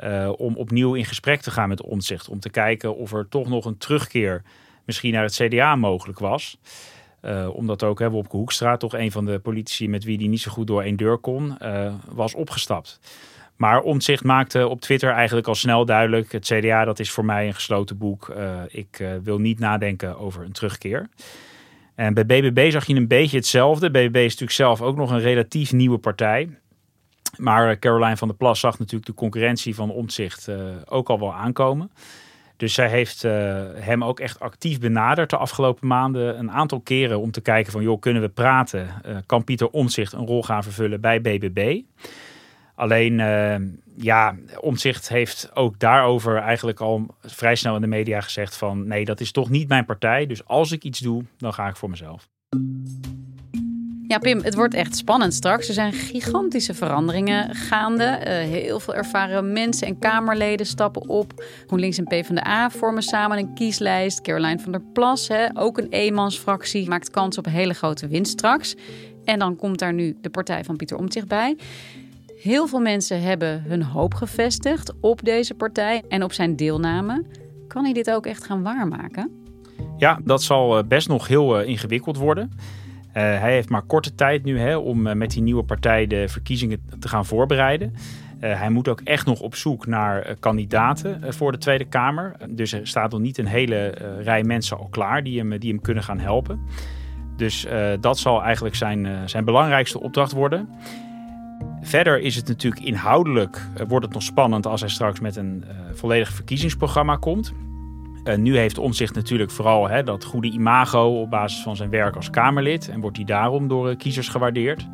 uh, 0.03 0.31
om 0.37 0.55
opnieuw 0.55 0.93
in 0.93 1.05
gesprek 1.05 1.41
te 1.41 1.51
gaan 1.51 1.69
met 1.69 1.81
Omtzigt. 1.81 2.29
Om 2.29 2.39
te 2.39 2.49
kijken 2.49 2.95
of 2.95 3.13
er 3.13 3.29
toch 3.29 3.49
nog 3.49 3.65
een 3.65 3.77
terugkeer 3.77 4.41
misschien 4.85 5.13
naar 5.13 5.23
het 5.23 5.33
CDA 5.33 5.75
mogelijk 5.75 6.19
was. 6.19 6.57
Omdat 7.53 7.83
ook 7.83 7.99
hè, 7.99 8.09
Wopke 8.09 8.35
Hoekstra, 8.35 8.77
toch 8.77 8.93
een 8.93 9.11
van 9.11 9.25
de 9.25 9.39
politici 9.39 9.89
met 9.89 10.03
wie 10.03 10.17
die 10.17 10.29
niet 10.29 10.41
zo 10.41 10.51
goed 10.51 10.67
door 10.67 10.81
één 10.81 10.95
deur 10.95 11.17
kon, 11.17 11.57
was 12.11 12.33
opgestapt. 12.33 12.99
Maar 13.55 13.81
Omtzigt 13.81 14.23
maakte 14.23 14.67
op 14.67 14.81
Twitter 14.81 15.11
eigenlijk 15.11 15.47
al 15.47 15.55
snel 15.55 15.85
duidelijk: 15.85 16.31
het 16.31 16.45
CDA 16.45 16.85
dat 16.85 16.99
is 16.99 17.11
voor 17.11 17.25
mij 17.25 17.47
een 17.47 17.53
gesloten 17.53 17.97
boek. 17.97 18.33
ik 18.67 19.03
wil 19.23 19.39
niet 19.39 19.59
nadenken 19.59 20.17
over 20.17 20.43
een 20.43 20.51
terugkeer. 20.51 21.09
En 21.95 22.13
bij 22.13 22.25
BBB 22.25 22.71
zag 22.71 22.85
je 22.85 22.95
een 22.95 23.07
beetje 23.07 23.37
hetzelfde. 23.37 23.89
BBB 23.89 24.15
is 24.15 24.23
natuurlijk 24.23 24.51
zelf 24.51 24.81
ook 24.81 24.95
nog 24.95 25.11
een 25.11 25.19
relatief 25.19 25.71
nieuwe 25.71 25.97
partij. 25.97 26.49
Maar 27.37 27.79
Caroline 27.79 28.17
van 28.17 28.27
der 28.27 28.37
Plas 28.37 28.59
zag 28.59 28.79
natuurlijk 28.79 29.05
de 29.05 29.13
concurrentie 29.13 29.75
van 29.75 29.91
Omtzigt 29.91 30.49
ook 30.85 31.09
al 31.09 31.19
wel 31.19 31.33
aankomen. 31.33 31.91
Dus 32.57 32.73
zij 32.73 32.89
heeft 32.89 33.21
hem 33.75 34.03
ook 34.03 34.19
echt 34.19 34.39
actief 34.39 34.79
benaderd 34.79 35.29
de 35.29 35.37
afgelopen 35.37 35.87
maanden. 35.87 36.39
Een 36.39 36.51
aantal 36.51 36.79
keren 36.79 37.19
om 37.19 37.31
te 37.31 37.41
kijken 37.41 37.71
van, 37.71 37.83
joh, 37.83 37.99
kunnen 37.99 38.21
we 38.21 38.29
praten? 38.29 38.87
Kan 39.25 39.43
Pieter 39.43 39.69
Omtzigt 39.69 40.13
een 40.13 40.25
rol 40.25 40.43
gaan 40.43 40.63
vervullen 40.63 41.01
bij 41.01 41.21
BBB? 41.21 41.81
Alleen, 42.75 43.17
ja, 43.97 44.35
Omtzigt 44.59 45.09
heeft 45.09 45.49
ook 45.53 45.79
daarover 45.79 46.37
eigenlijk 46.37 46.79
al 46.79 47.05
vrij 47.21 47.55
snel 47.55 47.75
in 47.75 47.81
de 47.81 47.87
media 47.87 48.21
gezegd 48.21 48.55
van... 48.55 48.87
nee, 48.87 49.05
dat 49.05 49.19
is 49.19 49.31
toch 49.31 49.49
niet 49.49 49.67
mijn 49.67 49.85
partij. 49.85 50.25
Dus 50.25 50.45
als 50.45 50.71
ik 50.71 50.83
iets 50.83 50.99
doe, 50.99 51.23
dan 51.37 51.53
ga 51.53 51.67
ik 51.67 51.75
voor 51.75 51.89
mezelf. 51.89 52.29
Ja, 54.07 54.17
Pim, 54.19 54.43
het 54.43 54.55
wordt 54.55 54.73
echt 54.73 54.95
spannend 54.95 55.33
straks. 55.33 55.67
Er 55.67 55.73
zijn 55.73 55.93
gigantische 55.93 56.73
veranderingen 56.73 57.55
gaande. 57.55 58.03
Uh, 58.03 58.25
heel 58.27 58.79
veel 58.79 58.95
ervaren 58.95 59.53
mensen 59.53 59.87
en 59.87 59.99
Kamerleden 59.99 60.65
stappen 60.65 61.09
op. 61.09 61.43
GroenLinks 61.65 61.97
en 61.97 62.03
PvdA 62.03 62.69
vormen 62.69 63.03
samen 63.03 63.37
een 63.37 63.53
kieslijst. 63.53 64.21
Caroline 64.21 64.59
van 64.59 64.71
der 64.71 64.81
Plas, 64.93 65.27
hè, 65.27 65.47
ook 65.53 65.77
een 65.77 65.89
eenmansfractie, 65.89 66.89
maakt 66.89 67.09
kans 67.09 67.37
op 67.37 67.45
een 67.45 67.51
hele 67.51 67.73
grote 67.73 68.07
winst 68.07 68.31
straks. 68.31 68.75
En 69.23 69.39
dan 69.39 69.55
komt 69.55 69.79
daar 69.79 69.93
nu 69.93 70.17
de 70.21 70.29
partij 70.29 70.63
van 70.63 70.75
Pieter 70.75 70.97
Omtzigt 70.97 71.27
bij. 71.27 71.55
Heel 72.43 72.67
veel 72.67 72.79
mensen 72.79 73.21
hebben 73.21 73.61
hun 73.61 73.83
hoop 73.83 74.13
gevestigd 74.13 74.93
op 75.01 75.23
deze 75.23 75.53
partij 75.53 76.03
en 76.09 76.23
op 76.23 76.33
zijn 76.33 76.55
deelname. 76.55 77.25
Kan 77.67 77.83
hij 77.83 77.93
dit 77.93 78.11
ook 78.11 78.25
echt 78.25 78.43
gaan 78.43 78.63
waarmaken? 78.63 79.31
Ja, 79.97 80.19
dat 80.23 80.43
zal 80.43 80.77
eh, 80.77 80.83
best 80.87 81.07
nog 81.07 81.27
heel 81.27 81.61
uh, 81.61 81.67
ingewikkeld 81.67 82.17
worden. 82.17 82.51
Uh, 82.57 83.13
hij 83.13 83.53
heeft 83.53 83.69
maar 83.69 83.81
korte 83.81 84.15
tijd 84.15 84.43
nu 84.43 84.59
hè, 84.59 84.77
om 84.77 85.17
met 85.17 85.31
die 85.31 85.41
nieuwe 85.41 85.63
partij 85.63 86.07
de 86.07 86.27
verkiezingen 86.27 86.81
te 86.99 87.07
gaan 87.07 87.25
voorbereiden. 87.25 87.93
Hij 88.39 88.69
moet 88.69 88.87
ook 88.87 89.01
echt 89.01 89.25
nog 89.25 89.39
op 89.39 89.55
zoek 89.55 89.85
naar 89.85 90.35
kandidaten 90.39 91.33
voor 91.33 91.51
de 91.51 91.57
Tweede 91.57 91.85
Kamer. 91.85 92.35
Dus 92.49 92.73
er 92.73 92.87
staat 92.87 93.11
nog 93.11 93.19
niet 93.19 93.37
een 93.37 93.45
hele 93.45 93.87
rij 94.21 94.43
mensen 94.43 94.77
al 94.77 94.87
klaar 94.89 95.23
die 95.23 95.39
hem, 95.39 95.59
die 95.59 95.69
hem 95.71 95.81
kunnen 95.81 96.03
gaan 96.03 96.19
helpen. 96.19 96.59
Dus 97.37 97.67
dat 97.99 98.17
zal 98.17 98.43
eigenlijk 98.43 98.75
zijn, 98.75 99.29
zijn 99.29 99.45
belangrijkste 99.45 99.99
opdracht 99.99 100.31
worden. 100.31 100.69
Verder 101.83 102.19
is 102.19 102.35
het 102.35 102.47
natuurlijk 102.47 102.85
inhoudelijk 102.85 103.67
wordt 103.87 104.05
het 104.05 104.13
nog 104.13 104.23
spannend 104.23 104.65
als 104.65 104.81
hij 104.81 104.89
straks 104.89 105.19
met 105.19 105.35
een 105.35 105.65
volledig 105.93 106.31
verkiezingsprogramma 106.31 107.15
komt. 107.15 107.53
Uh, 108.23 108.35
nu 108.35 108.57
heeft 108.57 108.77
Omtzigt 108.77 109.15
natuurlijk 109.15 109.51
vooral 109.51 109.89
hè, 109.89 110.03
dat 110.03 110.23
goede 110.23 110.51
imago 110.51 111.21
op 111.21 111.29
basis 111.29 111.63
van 111.63 111.75
zijn 111.75 111.89
werk 111.89 112.15
als 112.15 112.29
Kamerlid. 112.29 112.89
En 112.89 112.99
wordt 112.99 113.17
hij 113.17 113.25
daarom 113.25 113.67
door 113.67 113.95
kiezers 113.95 114.27
gewaardeerd. 114.27 114.87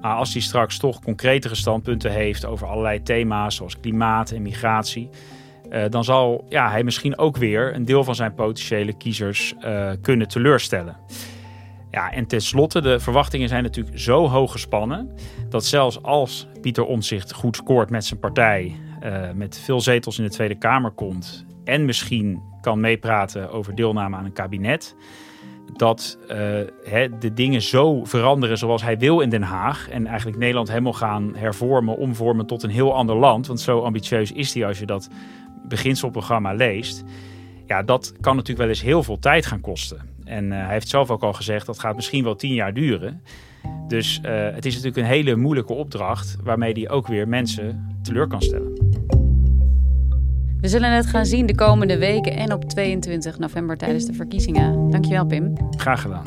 Maar 0.00 0.16
als 0.16 0.32
hij 0.32 0.42
straks 0.42 0.78
toch 0.78 1.00
concretere 1.00 1.54
standpunten 1.54 2.12
heeft 2.12 2.44
over 2.44 2.66
allerlei 2.66 3.02
thema's 3.02 3.56
zoals 3.56 3.80
klimaat 3.80 4.30
en 4.30 4.42
migratie. 4.42 5.08
Dan 5.88 6.04
zal 6.04 6.44
ja, 6.48 6.70
hij 6.70 6.84
misschien 6.84 7.18
ook 7.18 7.36
weer 7.36 7.74
een 7.74 7.84
deel 7.84 8.04
van 8.04 8.14
zijn 8.14 8.34
potentiële 8.34 8.96
kiezers 8.96 9.54
kunnen 10.00 10.28
teleurstellen. 10.28 10.96
Ja, 11.94 12.12
en 12.12 12.26
tenslotte, 12.26 12.80
de 12.80 13.00
verwachtingen 13.00 13.48
zijn 13.48 13.62
natuurlijk 13.62 13.98
zo 13.98 14.28
hoog 14.28 14.52
gespannen. 14.52 15.10
dat 15.48 15.64
zelfs 15.64 16.02
als 16.02 16.46
Pieter 16.60 16.84
Omtzigt 16.84 17.32
goed 17.32 17.56
scoort 17.56 17.90
met 17.90 18.04
zijn 18.04 18.20
partij. 18.20 18.76
met 19.34 19.58
veel 19.58 19.80
zetels 19.80 20.18
in 20.18 20.24
de 20.24 20.30
Tweede 20.30 20.58
Kamer 20.58 20.90
komt. 20.90 21.46
en 21.64 21.84
misschien 21.84 22.42
kan 22.60 22.80
meepraten 22.80 23.50
over 23.50 23.74
deelname 23.74 24.16
aan 24.16 24.24
een 24.24 24.32
kabinet, 24.32 24.96
dat 25.72 26.18
uh, 26.22 26.28
de 27.18 27.32
dingen 27.34 27.62
zo 27.62 28.04
veranderen 28.04 28.58
zoals 28.58 28.82
hij 28.82 28.98
wil 28.98 29.20
in 29.20 29.30
Den 29.30 29.42
Haag. 29.42 29.88
En 29.88 30.06
eigenlijk 30.06 30.38
Nederland 30.38 30.68
helemaal 30.68 30.92
gaan 30.92 31.36
hervormen, 31.36 31.96
omvormen 31.96 32.46
tot 32.46 32.62
een 32.62 32.70
heel 32.70 32.94
ander 32.94 33.16
land. 33.16 33.46
Want 33.46 33.60
zo 33.60 33.80
ambitieus 33.80 34.32
is 34.32 34.54
hij 34.54 34.66
als 34.66 34.78
je 34.78 34.86
dat 34.86 35.08
beginselprogramma 35.68 36.52
leest. 36.52 37.04
Ja, 37.66 37.82
dat 37.82 38.12
kan 38.20 38.32
natuurlijk 38.32 38.60
wel 38.60 38.68
eens 38.68 38.82
heel 38.82 39.02
veel 39.02 39.18
tijd 39.18 39.46
gaan 39.46 39.60
kosten. 39.60 40.13
En 40.24 40.44
uh, 40.44 40.50
hij 40.64 40.72
heeft 40.72 40.88
zelf 40.88 41.10
ook 41.10 41.22
al 41.22 41.32
gezegd 41.32 41.66
dat 41.66 41.78
gaat 41.78 41.94
misschien 41.94 42.24
wel 42.24 42.36
tien 42.36 42.54
jaar 42.54 42.74
duren. 42.74 43.22
Dus 43.88 44.20
uh, 44.24 44.30
het 44.54 44.66
is 44.66 44.74
natuurlijk 44.74 45.02
een 45.02 45.12
hele 45.12 45.36
moeilijke 45.36 45.72
opdracht 45.72 46.36
waarmee 46.42 46.72
hij 46.72 46.90
ook 46.90 47.06
weer 47.06 47.28
mensen 47.28 47.96
teleur 48.02 48.26
kan 48.26 48.42
stellen. 48.42 48.72
We 50.60 50.68
zullen 50.70 50.92
het 50.92 51.06
gaan 51.06 51.26
zien 51.26 51.46
de 51.46 51.54
komende 51.54 51.98
weken 51.98 52.36
en 52.36 52.52
op 52.52 52.64
22 52.64 53.38
november 53.38 53.76
tijdens 53.76 54.06
de 54.06 54.12
verkiezingen. 54.12 54.90
Dankjewel, 54.90 55.26
Pim. 55.26 55.52
Graag 55.76 56.00
gedaan. 56.00 56.22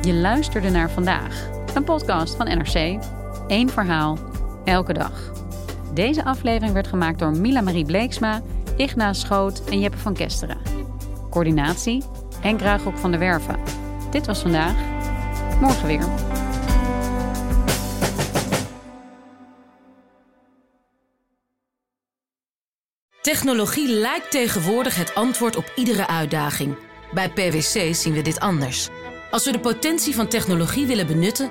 Je 0.00 0.14
luisterde 0.14 0.70
naar 0.70 0.90
vandaag, 0.90 1.48
een 1.74 1.84
podcast 1.84 2.36
van 2.36 2.46
NRC. 2.46 2.98
Eén 3.48 3.70
verhaal, 3.70 4.18
elke 4.64 4.92
dag. 4.92 5.43
Deze 5.94 6.24
aflevering 6.24 6.72
werd 6.72 6.86
gemaakt 6.86 7.18
door 7.18 7.36
Mila 7.36 7.60
Marie 7.60 7.84
Bleeksma, 7.84 8.42
Igna 8.76 9.12
Schoot 9.12 9.64
en 9.64 9.80
Jeppe 9.80 9.98
van 9.98 10.14
Kesteren. 10.14 10.58
Coördinatie 11.30 12.02
en 12.42 12.58
Graaghoek 12.58 12.98
van 12.98 13.10
der 13.10 13.20
Werven. 13.20 13.58
Dit 14.10 14.26
was 14.26 14.40
vandaag. 14.40 14.74
Morgen 15.60 15.86
weer. 15.86 16.04
Technologie 23.20 23.88
lijkt 23.88 24.30
tegenwoordig 24.30 24.96
het 24.96 25.14
antwoord 25.14 25.56
op 25.56 25.72
iedere 25.76 26.06
uitdaging. 26.06 26.76
Bij 27.12 27.30
PwC 27.30 27.94
zien 27.94 28.12
we 28.12 28.22
dit 28.22 28.40
anders. 28.40 28.88
Als 29.30 29.44
we 29.44 29.52
de 29.52 29.60
potentie 29.60 30.14
van 30.14 30.28
technologie 30.28 30.86
willen 30.86 31.06
benutten, 31.06 31.50